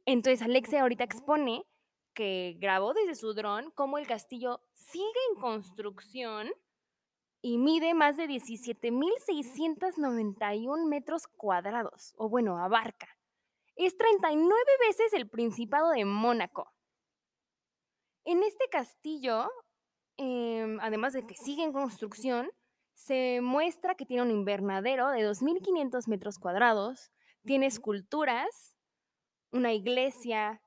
Entonces 0.06 0.42
Alexia 0.42 0.82
ahorita 0.82 1.02
expone 1.02 1.66
que 2.14 2.54
grabó 2.60 2.94
desde 2.94 3.16
su 3.16 3.34
dron 3.34 3.72
cómo 3.72 3.98
el 3.98 4.06
castillo 4.06 4.60
sigue 4.74 5.18
en 5.32 5.40
construcción 5.40 6.52
y 7.42 7.58
mide 7.58 7.94
más 7.94 8.16
de 8.16 8.28
17.691 8.28 10.86
metros 10.86 11.26
cuadrados, 11.26 12.14
o 12.16 12.28
bueno, 12.28 12.58
abarca. 12.58 13.08
Es 13.74 13.96
39 13.96 14.54
veces 14.86 15.12
el 15.14 15.28
Principado 15.28 15.90
de 15.90 16.04
Mónaco. 16.04 16.72
En 18.24 18.44
este 18.44 18.68
castillo, 18.70 19.50
em, 20.16 20.78
además 20.80 21.12
de 21.12 21.26
que 21.26 21.34
sigue 21.34 21.62
en 21.62 21.72
construcción, 21.72 22.50
se 22.94 23.40
muestra 23.42 23.94
que 23.94 24.06
tiene 24.06 24.22
un 24.22 24.30
invernadero 24.30 25.10
de 25.10 25.22
2.500 25.22 26.08
metros 26.08 26.38
cuadrados, 26.38 27.10
tiene 27.44 27.66
esculturas, 27.66 28.76
una 29.50 29.72
iglesia, 29.72 30.60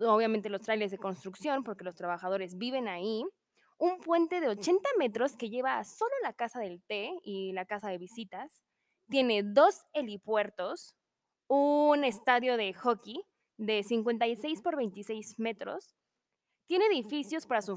obviamente 0.00 0.50
los 0.50 0.62
trailers 0.62 0.90
de 0.90 0.98
construcción, 0.98 1.62
porque 1.64 1.84
los 1.84 1.94
trabajadores 1.94 2.56
viven 2.56 2.88
ahí, 2.88 3.24
un 3.78 3.98
puente 3.98 4.40
de 4.40 4.48
80 4.48 4.88
metros 4.98 5.36
que 5.36 5.48
lleva 5.48 5.78
a 5.78 5.84
solo 5.84 6.12
la 6.22 6.32
casa 6.34 6.60
del 6.60 6.82
té 6.82 7.12
y 7.22 7.52
la 7.52 7.64
casa 7.64 7.88
de 7.88 7.98
visitas. 7.98 8.62
Tiene 9.08 9.42
dos 9.42 9.84
helipuertos, 9.92 10.94
un 11.48 12.04
estadio 12.04 12.56
de 12.56 12.74
hockey 12.74 13.22
de 13.56 13.82
56 13.82 14.62
por 14.62 14.76
26 14.76 15.38
metros. 15.38 15.94
Tiene 16.70 16.86
edificios 16.86 17.48
para 17.48 17.62
su, 17.62 17.76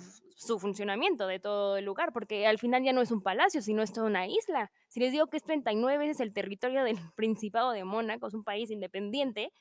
funcionamiento 0.60 1.25
de 1.25 1.39
todo 1.39 1.77
el 1.77 1.86
lugar, 1.86 2.13
porque 2.13 2.45
al 2.45 2.60
final 2.60 2.84
ya 2.84 2.93
no 2.93 3.01
es 3.01 3.10
un 3.10 3.23
palacio, 3.23 3.60
sino 3.60 3.82
es 3.82 3.91
toda 3.91 4.06
una 4.06 4.27
isla. 4.27 4.71
Si 4.88 4.99
les 4.99 5.12
digo 5.12 5.25
que 5.32 5.38
es 5.38 5.43
39 5.43 5.97
veces 5.97 6.19
el 6.19 6.32
territorio 6.32 6.84
del 6.84 6.97
Principado 7.15 7.71
de 7.71 7.86
Mónaco, 7.86 8.27
es 8.27 8.36
un 8.36 8.43
país 8.43 8.69
independiente, 8.69 9.51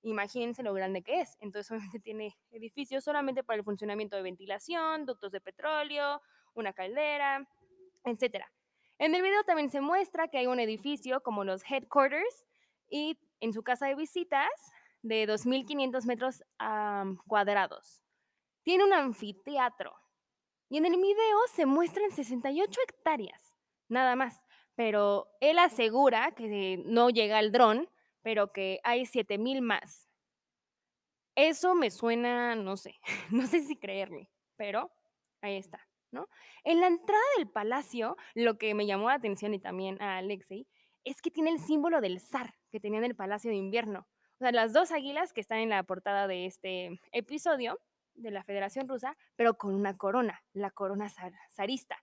imagínense 0.00 0.62
lo 0.62 0.72
grande 0.72 1.02
que 1.02 1.20
es. 1.20 1.36
Entonces, 1.40 1.70
obviamente 1.72 2.00
tiene 2.00 2.34
edificios 2.50 3.04
solamente 3.04 3.44
para 3.44 3.58
el 3.58 3.62
funcionamiento 3.62 4.16
de 4.16 4.22
ventilación, 4.22 5.04
ductos 5.04 5.32
de 5.32 5.42
petróleo, 5.42 6.22
una 6.54 6.72
caldera, 6.72 7.46
etc. 8.04 8.46
En 8.96 9.14
el 9.14 9.20
video 9.20 9.44
también 9.44 9.68
se 9.68 9.82
muestra 9.82 10.28
que 10.28 10.38
hay 10.38 10.46
un 10.46 10.60
edificio 10.60 11.20
como 11.20 11.44
los 11.44 11.62
headquarters 11.70 12.46
y 12.88 13.18
en 13.40 13.52
su 13.52 13.62
casa 13.62 13.84
de 13.84 13.96
visitas 13.96 14.48
de 15.02 15.28
2.500 15.28 16.06
metros 16.06 16.42
cuadrados. 17.26 18.07
Tiene 18.68 18.84
un 18.84 18.92
anfiteatro. 18.92 19.94
Y 20.68 20.76
en 20.76 20.84
el 20.84 21.00
video 21.00 21.38
se 21.54 21.64
muestran 21.64 22.10
68 22.10 22.80
hectáreas, 22.86 23.56
nada 23.88 24.14
más. 24.14 24.44
Pero 24.74 25.26
él 25.40 25.58
asegura 25.58 26.32
que 26.32 26.76
no 26.84 27.08
llega 27.08 27.40
el 27.40 27.50
dron 27.50 27.88
pero 28.20 28.52
que 28.52 28.78
hay 28.84 29.06
7000 29.06 29.62
más. 29.62 30.10
Eso 31.34 31.74
me 31.74 31.90
suena, 31.90 32.56
no 32.56 32.76
sé, 32.76 33.00
no 33.30 33.46
sé 33.46 33.60
si 33.60 33.74
creerle, 33.74 34.28
pero 34.56 34.92
ahí 35.40 35.56
está, 35.56 35.88
¿no? 36.10 36.28
En 36.62 36.82
la 36.82 36.88
entrada 36.88 37.24
del 37.38 37.48
palacio, 37.48 38.18
lo 38.34 38.58
que 38.58 38.74
me 38.74 38.84
llamó 38.84 39.08
la 39.08 39.14
atención 39.14 39.54
y 39.54 39.60
también 39.60 39.96
a 40.02 40.18
Alexei, 40.18 40.66
es 41.04 41.22
que 41.22 41.30
tiene 41.30 41.52
el 41.52 41.58
símbolo 41.58 42.02
del 42.02 42.20
zar 42.20 42.52
que 42.70 42.80
tenía 42.80 42.98
en 42.98 43.06
el 43.06 43.16
Palacio 43.16 43.50
de 43.50 43.56
Invierno. 43.56 44.06
O 44.34 44.38
sea, 44.40 44.52
las 44.52 44.74
dos 44.74 44.92
águilas 44.92 45.32
que 45.32 45.40
están 45.40 45.60
en 45.60 45.70
la 45.70 45.82
portada 45.84 46.28
de 46.28 46.44
este 46.44 47.00
episodio 47.12 47.80
de 48.18 48.30
la 48.30 48.44
Federación 48.44 48.88
Rusa, 48.88 49.16
pero 49.36 49.56
con 49.56 49.74
una 49.74 49.96
corona, 49.96 50.42
la 50.52 50.70
corona 50.70 51.10
zarista. 51.50 51.96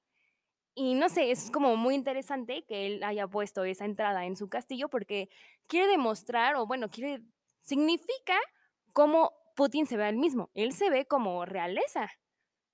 Y 0.73 0.95
no 0.95 1.07
sé, 1.07 1.31
es 1.31 1.51
como 1.51 1.77
muy 1.77 1.95
interesante 1.95 2.65
que 2.67 2.85
él 2.85 3.03
haya 3.03 3.27
puesto 3.27 3.63
esa 3.63 3.85
entrada 3.85 4.25
en 4.25 4.35
su 4.35 4.49
castillo 4.49 4.89
porque 4.89 5.29
quiere 5.67 5.87
demostrar, 5.87 6.55
o 6.55 6.67
bueno, 6.67 6.89
quiere, 6.89 7.23
significa 7.61 8.37
cómo 8.91 9.31
Putin 9.55 9.85
se 9.85 9.95
ve 9.95 10.05
al 10.05 10.17
mismo. 10.17 10.49
Él 10.53 10.73
se 10.73 10.89
ve 10.89 11.05
como 11.05 11.45
realeza, 11.45 12.11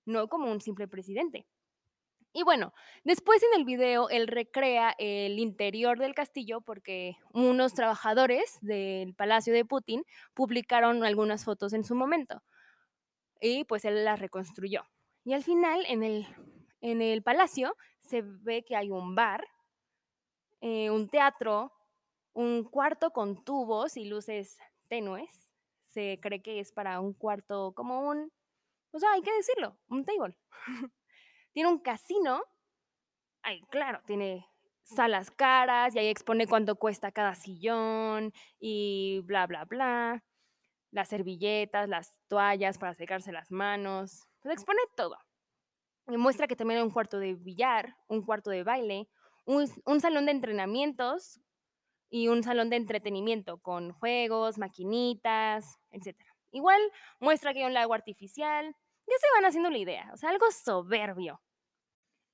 no 0.05 0.27
como 0.27 0.51
un 0.51 0.61
simple 0.61 0.87
presidente. 0.87 1.45
Y 2.33 2.43
bueno, 2.43 2.73
después 3.03 3.43
en 3.43 3.59
el 3.59 3.65
video 3.65 4.09
él 4.09 4.27
recrea 4.27 4.95
el 4.97 5.37
interior 5.37 5.99
del 5.99 6.15
castillo 6.15 6.61
porque 6.61 7.17
unos 7.33 7.73
trabajadores 7.73 8.57
del 8.61 9.13
palacio 9.13 9.53
de 9.53 9.65
Putin 9.65 10.05
publicaron 10.33 11.03
algunas 11.03 11.43
fotos 11.43 11.73
en 11.73 11.83
su 11.83 11.93
momento 11.93 12.41
y 13.41 13.63
pues 13.65 13.83
él 13.85 14.05
las 14.05 14.19
reconstruyó. 14.19 14.83
Y 15.23 15.33
al 15.33 15.43
final 15.43 15.83
en 15.87 16.03
el, 16.03 16.27
en 16.79 17.01
el 17.01 17.23
palacio 17.23 17.75
se 17.99 18.21
ve 18.21 18.63
que 18.63 18.75
hay 18.75 18.89
un 18.89 19.15
bar, 19.15 19.45
eh, 20.61 20.89
un 20.89 21.09
teatro, 21.09 21.73
un 22.33 22.63
cuarto 22.63 23.11
con 23.11 23.43
tubos 23.43 23.97
y 23.97 24.05
luces 24.05 24.57
tenues. 24.87 25.53
Se 25.85 26.19
cree 26.21 26.41
que 26.41 26.59
es 26.59 26.71
para 26.71 26.99
un 27.01 27.13
cuarto 27.13 27.73
como 27.73 28.07
un, 28.07 28.31
o 28.91 28.99
sea, 28.99 29.11
hay 29.13 29.21
que 29.21 29.33
decirlo, 29.33 29.77
un 29.89 30.05
table. 30.05 30.37
tiene 31.53 31.69
un 31.69 31.79
casino, 31.79 32.43
ay, 33.41 33.61
claro, 33.69 34.01
tiene 34.05 34.47
salas 34.83 35.31
caras 35.31 35.95
y 35.95 35.99
ahí 35.99 36.07
expone 36.07 36.47
cuánto 36.47 36.75
cuesta 36.75 37.11
cada 37.11 37.35
sillón 37.35 38.33
y 38.59 39.21
bla, 39.25 39.47
bla, 39.47 39.65
bla. 39.65 40.23
Las 40.91 41.09
servilletas, 41.09 41.89
las 41.89 42.15
toallas 42.27 42.77
para 42.77 42.93
secarse 42.93 43.31
las 43.31 43.51
manos. 43.51 44.27
Pues 44.41 44.53
expone 44.53 44.81
todo. 44.95 45.17
Y 46.07 46.17
muestra 46.17 46.47
que 46.47 46.55
también 46.55 46.79
hay 46.79 46.85
un 46.85 46.91
cuarto 46.91 47.19
de 47.19 47.35
billar, 47.35 47.95
un 48.07 48.23
cuarto 48.23 48.49
de 48.49 48.63
baile, 48.63 49.07
un, 49.45 49.69
un 49.85 50.01
salón 50.01 50.25
de 50.25 50.31
entrenamientos 50.31 51.39
y 52.09 52.27
un 52.27 52.43
salón 52.43 52.69
de 52.69 52.75
entretenimiento 52.75 53.59
con 53.59 53.93
juegos, 53.93 54.57
maquinitas, 54.57 55.79
etc. 55.91 56.17
Igual 56.51 56.81
muestra 57.19 57.53
que 57.53 57.59
hay 57.59 57.65
un 57.65 57.73
lago 57.73 57.93
artificial, 57.93 58.75
ya 59.07 59.15
se 59.17 59.27
van 59.35 59.45
haciendo 59.45 59.69
la 59.69 59.77
idea, 59.77 60.09
o 60.13 60.17
sea, 60.17 60.29
algo 60.29 60.49
soberbio. 60.51 61.41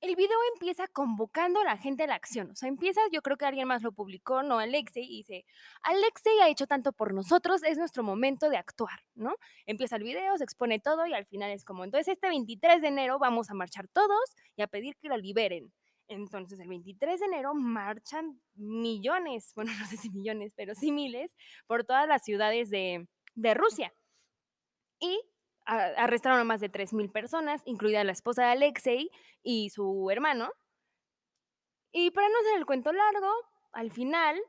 El 0.00 0.14
video 0.14 0.38
empieza 0.54 0.86
convocando 0.86 1.60
a 1.60 1.64
la 1.64 1.76
gente 1.76 2.04
a 2.04 2.06
la 2.06 2.14
acción, 2.14 2.52
o 2.52 2.54
sea, 2.54 2.68
empieza, 2.68 3.00
yo 3.10 3.20
creo 3.20 3.36
que 3.36 3.46
alguien 3.46 3.66
más 3.66 3.82
lo 3.82 3.90
publicó, 3.90 4.44
no 4.44 4.60
Alexei, 4.60 5.02
y 5.02 5.18
dice, 5.18 5.44
Alexei 5.82 6.38
ha 6.40 6.48
hecho 6.48 6.68
tanto 6.68 6.92
por 6.92 7.12
nosotros, 7.12 7.64
es 7.64 7.78
nuestro 7.78 8.04
momento 8.04 8.48
de 8.48 8.58
actuar, 8.58 9.00
¿no? 9.16 9.34
Empieza 9.66 9.96
el 9.96 10.04
video, 10.04 10.38
se 10.38 10.44
expone 10.44 10.78
todo 10.78 11.04
y 11.06 11.14
al 11.14 11.26
final 11.26 11.50
es 11.50 11.64
como, 11.64 11.82
entonces 11.82 12.06
este 12.08 12.28
23 12.28 12.80
de 12.80 12.88
enero 12.88 13.18
vamos 13.18 13.50
a 13.50 13.54
marchar 13.54 13.88
todos 13.88 14.36
y 14.54 14.62
a 14.62 14.68
pedir 14.68 14.96
que 14.98 15.08
lo 15.08 15.16
liberen. 15.16 15.72
Entonces, 16.08 16.58
el 16.60 16.68
23 16.68 17.20
de 17.20 17.26
enero 17.26 17.54
marchan 17.54 18.40
millones, 18.54 19.52
bueno, 19.54 19.72
no 19.80 19.86
sé 19.86 19.96
si 19.96 20.10
millones, 20.10 20.52
pero 20.56 20.74
sí 20.74 20.90
miles, 20.92 21.36
por 21.66 21.84
todas 21.84 22.08
las 22.08 22.22
ciudades 22.22 22.70
de, 22.70 23.06
de 23.34 23.54
Rusia. 23.54 23.92
Y 25.00 25.20
arrestaron 25.68 26.40
a 26.40 26.44
más 26.44 26.60
de 26.60 26.70
3.000 26.70 27.12
personas, 27.12 27.62
incluida 27.66 28.02
la 28.04 28.12
esposa 28.12 28.44
de 28.44 28.52
Alexei 28.52 29.10
y 29.42 29.70
su 29.70 30.10
hermano. 30.10 30.50
Y 31.92 32.10
para 32.10 32.28
no 32.28 32.34
hacer 32.40 32.58
el 32.58 32.66
cuento 32.66 32.92
largo, 32.92 33.30
al 33.72 33.90
final, 33.90 34.40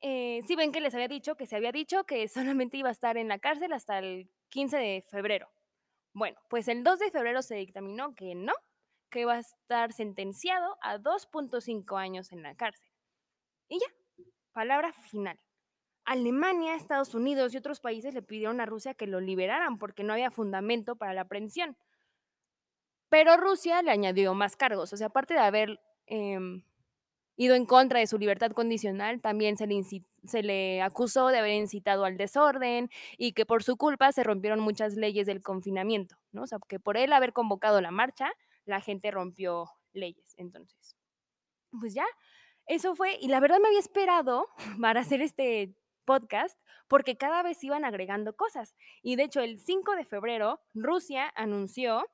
eh, 0.00 0.40
sí 0.46 0.54
ven 0.54 0.72
que 0.72 0.80
les 0.80 0.94
había 0.94 1.08
dicho 1.08 1.36
que 1.36 1.46
se 1.46 1.56
había 1.56 1.72
dicho 1.72 2.04
que 2.04 2.28
solamente 2.28 2.76
iba 2.76 2.88
a 2.88 2.92
estar 2.92 3.16
en 3.16 3.28
la 3.28 3.38
cárcel 3.38 3.72
hasta 3.72 3.98
el 3.98 4.30
15 4.50 4.76
de 4.76 5.04
febrero. 5.10 5.48
Bueno, 6.14 6.38
pues 6.48 6.68
el 6.68 6.84
2 6.84 6.98
de 6.98 7.10
febrero 7.10 7.42
se 7.42 7.56
dictaminó 7.56 8.14
que 8.14 8.34
no, 8.34 8.52
que 9.10 9.24
va 9.24 9.34
a 9.34 9.38
estar 9.40 9.92
sentenciado 9.92 10.76
a 10.82 10.98
2.5 10.98 11.98
años 11.98 12.32
en 12.32 12.42
la 12.42 12.54
cárcel. 12.54 12.90
Y 13.68 13.80
ya, 13.80 13.86
palabra 14.52 14.92
final. 14.92 15.40
Alemania, 16.04 16.74
Estados 16.74 17.14
Unidos 17.14 17.54
y 17.54 17.56
otros 17.56 17.80
países 17.80 18.14
le 18.14 18.22
pidieron 18.22 18.60
a 18.60 18.66
Rusia 18.66 18.94
que 18.94 19.06
lo 19.06 19.20
liberaran 19.20 19.78
porque 19.78 20.04
no 20.04 20.12
había 20.12 20.30
fundamento 20.30 20.96
para 20.96 21.14
la 21.14 21.22
aprehensión. 21.22 21.76
Pero 23.08 23.36
Rusia 23.36 23.82
le 23.82 23.90
añadió 23.90 24.34
más 24.34 24.56
cargos, 24.56 24.92
o 24.92 24.96
sea, 24.96 25.08
aparte 25.08 25.34
de 25.34 25.40
haber 25.40 25.80
em, 26.06 26.64
ido 27.36 27.54
en 27.54 27.66
contra 27.66 28.00
de 28.00 28.06
su 28.06 28.18
libertad 28.18 28.52
condicional, 28.52 29.20
también 29.20 29.56
se 29.56 29.66
le, 29.66 29.82
se 30.24 30.42
le 30.42 30.82
acusó 30.82 31.28
de 31.28 31.38
haber 31.38 31.52
incitado 31.52 32.04
al 32.04 32.16
desorden 32.16 32.88
y 33.18 33.32
que 33.32 33.46
por 33.46 33.62
su 33.62 33.76
culpa 33.76 34.12
se 34.12 34.24
rompieron 34.24 34.60
muchas 34.60 34.96
leyes 34.96 35.26
del 35.26 35.42
confinamiento, 35.42 36.16
¿no? 36.32 36.42
O 36.42 36.46
sea, 36.46 36.58
que 36.68 36.80
por 36.80 36.96
él 36.96 37.12
haber 37.12 37.32
convocado 37.32 37.80
la 37.80 37.90
marcha, 37.90 38.32
la 38.64 38.80
gente 38.80 39.10
rompió 39.10 39.70
leyes. 39.92 40.34
Entonces, 40.38 40.96
pues 41.80 41.94
ya, 41.94 42.06
eso 42.66 42.94
fue, 42.94 43.18
y 43.20 43.28
la 43.28 43.40
verdad 43.40 43.58
me 43.60 43.68
había 43.68 43.80
esperado 43.80 44.48
para 44.80 45.00
hacer 45.00 45.20
este 45.20 45.74
podcast 46.04 46.58
porque 46.88 47.16
cada 47.16 47.42
vez 47.42 47.62
iban 47.64 47.84
agregando 47.84 48.34
cosas. 48.36 48.74
Y 49.02 49.16
de 49.16 49.24
hecho, 49.24 49.40
el 49.40 49.58
5 49.58 49.96
de 49.96 50.04
febrero, 50.04 50.60
Rusia 50.74 51.32
anunció 51.36 52.06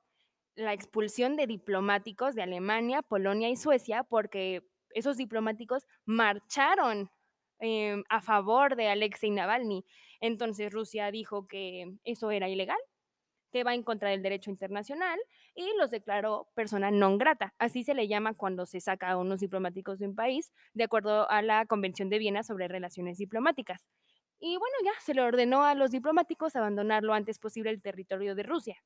la 0.55 0.73
expulsión 0.73 1.35
de 1.35 1.47
diplomáticos 1.47 2.35
de 2.35 2.43
Alemania, 2.43 3.01
Polonia 3.01 3.49
y 3.49 3.55
Suecia 3.55 4.03
porque 4.03 4.63
esos 4.91 5.17
diplomáticos 5.17 5.85
marcharon 6.05 7.11
em, 7.59 8.03
a 8.09 8.21
favor 8.21 8.75
de 8.75 8.87
Alexei 8.89 9.31
Navalny. 9.31 9.85
Entonces 10.19 10.71
Rusia 10.73 11.11
dijo 11.11 11.47
que 11.47 11.95
eso 12.03 12.31
era 12.31 12.49
ilegal, 12.49 12.79
que 13.51 13.63
va 13.63 13.73
en 13.73 13.83
contra 13.83 14.09
del 14.09 14.21
derecho 14.21 14.49
internacional 14.49 15.19
y 15.55 15.67
los 15.77 15.91
declaró 15.91 16.47
persona 16.55 16.91
non 16.91 17.17
grata. 17.17 17.53
Así 17.57 17.83
se 17.83 17.93
le 17.93 18.07
llama 18.07 18.33
cuando 18.33 18.65
se 18.65 18.79
saca 18.79 19.09
a 19.11 19.17
unos 19.17 19.39
diplomáticos 19.39 19.99
de 19.99 20.07
un 20.07 20.15
país, 20.15 20.51
de 20.73 20.83
acuerdo 20.83 21.29
a 21.29 21.41
la 21.41 21.65
Convención 21.65 22.09
de 22.09 22.19
Viena 22.19 22.43
sobre 22.43 22.67
Relaciones 22.67 23.17
Diplomáticas. 23.17 23.87
Y 24.39 24.57
bueno, 24.57 24.75
ya 24.83 24.91
se 25.01 25.13
le 25.13 25.21
ordenó 25.21 25.63
a 25.63 25.75
los 25.75 25.91
diplomáticos 25.91 26.55
abandonar 26.55 27.03
lo 27.03 27.13
antes 27.13 27.39
posible 27.39 27.71
el 27.71 27.81
territorio 27.81 28.35
de 28.35 28.43
Rusia. 28.43 28.77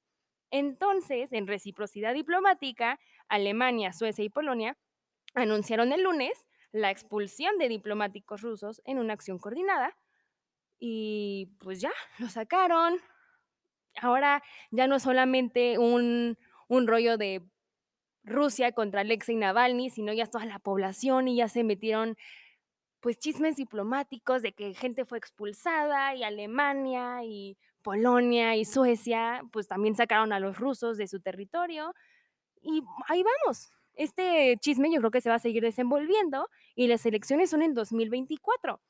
Entonces, 0.50 1.32
en 1.34 1.48
reciprocidad 1.48 2.14
diplomática, 2.14 3.00
Alemania, 3.28 3.92
Suecia 3.92 4.24
y 4.24 4.30
Polonia 4.30 4.78
anunciaron 5.34 5.92
el 5.94 6.04
lunes 6.04 6.46
la 6.72 6.92
expulsión 6.92 7.58
de 7.58 7.70
diplomáticos 7.70 8.42
rusos 8.42 8.82
en 8.86 9.00
una 9.00 9.14
acción 9.14 9.40
coordinada. 9.40 9.96
Y 10.80 11.56
pues 11.60 11.80
ya, 11.80 11.92
lo 12.20 12.28
sacaron, 12.30 13.00
ahora 14.02 14.44
ya 14.72 14.88
no 14.88 14.96
es 14.96 15.04
solamente 15.04 15.78
un, 15.78 16.38
un 16.68 16.88
rollo 16.88 17.18
de 17.18 17.42
Rusia 18.24 18.72
contra 18.72 19.02
Alexei 19.02 19.36
Navalny, 19.36 19.90
sino 19.90 20.14
ya 20.14 20.26
toda 20.28 20.46
la 20.46 20.60
población 20.60 21.28
y 21.28 21.38
ya 21.38 21.50
se 21.50 21.64
metieron 21.64 22.18
pues 23.02 23.20
chismes 23.20 23.58
diplomáticos 23.58 24.42
de 24.42 24.54
que 24.54 24.74
gente 24.74 25.04
fue 25.04 25.18
expulsada 25.18 26.16
y 26.16 26.24
Alemania 26.24 27.24
y 27.26 27.58
Polonia 27.82 28.56
y 28.56 28.64
Suecia 28.64 29.44
pues 29.52 29.68
también 29.68 29.96
sacaron 29.96 30.32
a 30.32 30.40
los 30.40 30.58
rusos 30.58 30.98
de 30.98 31.08
su 31.08 31.20
territorio 31.20 31.94
y 32.62 32.82
ahí 33.10 33.24
vamos. 33.24 33.72
Este 33.96 34.58
chisme 34.62 34.90
yo 34.92 35.00
creo 35.00 35.12
que 35.12 35.22
se 35.22 35.30
va 35.30 35.36
a 35.36 35.40
seguir 35.40 35.62
desenvolviendo 35.64 36.50
y 36.76 36.88
las 36.88 37.06
elecciones 37.06 37.50
son 37.50 37.62
en 37.62 37.74
2024. 37.74 38.82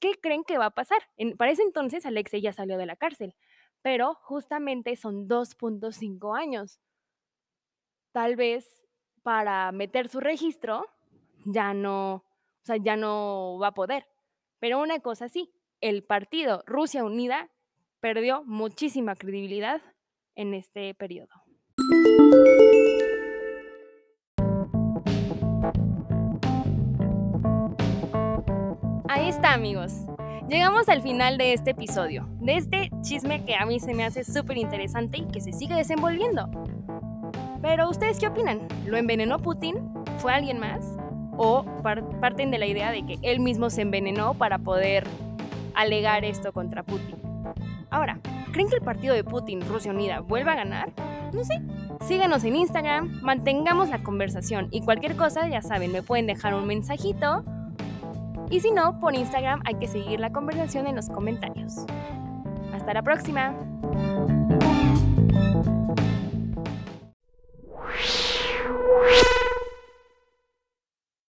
¿Qué 0.00 0.12
creen 0.20 0.44
que 0.44 0.58
va 0.58 0.66
a 0.66 0.70
pasar? 0.70 0.98
Para 1.38 1.50
ese 1.50 1.62
entonces 1.62 2.04
Alexei 2.04 2.42
ya 2.42 2.52
salió 2.52 2.76
de 2.76 2.86
la 2.86 2.96
cárcel 2.96 3.34
pero 3.82 4.14
justamente 4.22 4.96
son 4.96 5.28
2.5 5.28 6.38
años. 6.38 6.80
Tal 8.12 8.36
vez 8.36 8.84
para 9.22 9.70
meter 9.72 10.08
su 10.08 10.20
registro 10.20 10.86
ya 11.44 11.74
no, 11.74 12.14
o 12.14 12.24
sea, 12.64 12.76
ya 12.76 12.96
no 12.96 13.58
va 13.60 13.68
a 13.68 13.74
poder. 13.74 14.06
Pero 14.60 14.80
una 14.80 15.00
cosa 15.00 15.28
sí, 15.28 15.52
el 15.80 16.04
partido 16.04 16.62
Rusia 16.66 17.04
Unida 17.04 17.50
perdió 18.00 18.44
muchísima 18.44 19.16
credibilidad 19.16 19.82
en 20.36 20.54
este 20.54 20.94
periodo. 20.94 21.30
Ahí 29.08 29.28
está, 29.28 29.52
amigos. 29.52 29.92
Llegamos 30.48 30.88
al 30.88 31.02
final 31.02 31.38
de 31.38 31.52
este 31.52 31.70
episodio, 31.70 32.28
de 32.40 32.56
este 32.56 32.90
chisme 33.00 33.44
que 33.44 33.54
a 33.54 33.64
mí 33.64 33.80
se 33.80 33.94
me 33.94 34.04
hace 34.04 34.24
súper 34.24 34.58
interesante 34.58 35.18
y 35.18 35.26
que 35.26 35.40
se 35.40 35.52
sigue 35.52 35.74
desenvolviendo. 35.74 36.48
Pero 37.62 37.88
¿ustedes 37.88 38.18
qué 38.18 38.26
opinan? 38.26 38.60
¿Lo 38.86 38.96
envenenó 38.96 39.38
Putin? 39.38 39.76
¿Fue 40.18 40.32
alguien 40.32 40.58
más? 40.58 40.84
¿O 41.36 41.64
parten 42.20 42.50
de 42.50 42.58
la 42.58 42.66
idea 42.66 42.90
de 42.90 43.06
que 43.06 43.18
él 43.22 43.40
mismo 43.40 43.70
se 43.70 43.82
envenenó 43.82 44.34
para 44.34 44.58
poder 44.58 45.04
alegar 45.74 46.24
esto 46.24 46.52
contra 46.52 46.82
Putin? 46.82 47.16
Ahora, 47.88 48.18
¿creen 48.52 48.68
que 48.68 48.76
el 48.76 48.82
partido 48.82 49.14
de 49.14 49.24
Putin, 49.24 49.60
Rusia 49.62 49.92
Unida, 49.92 50.20
vuelva 50.20 50.52
a 50.52 50.56
ganar? 50.56 50.92
No 51.32 51.44
sé. 51.44 51.62
Síganos 52.06 52.42
en 52.44 52.56
Instagram, 52.56 53.20
mantengamos 53.22 53.88
la 53.88 54.02
conversación 54.02 54.68
y 54.72 54.82
cualquier 54.82 55.16
cosa, 55.16 55.48
ya 55.48 55.62
saben, 55.62 55.92
me 55.92 56.02
pueden 56.02 56.26
dejar 56.26 56.52
un 56.54 56.66
mensajito 56.66 57.44
y 58.52 58.60
si 58.60 58.70
no, 58.70 59.00
por 59.00 59.14
Instagram 59.14 59.62
hay 59.64 59.76
que 59.76 59.88
seguir 59.88 60.20
la 60.20 60.30
conversación 60.30 60.86
en 60.86 60.94
los 60.94 61.08
comentarios. 61.08 61.86
Hasta 62.74 62.92
la 62.92 63.00
próxima. 63.00 63.54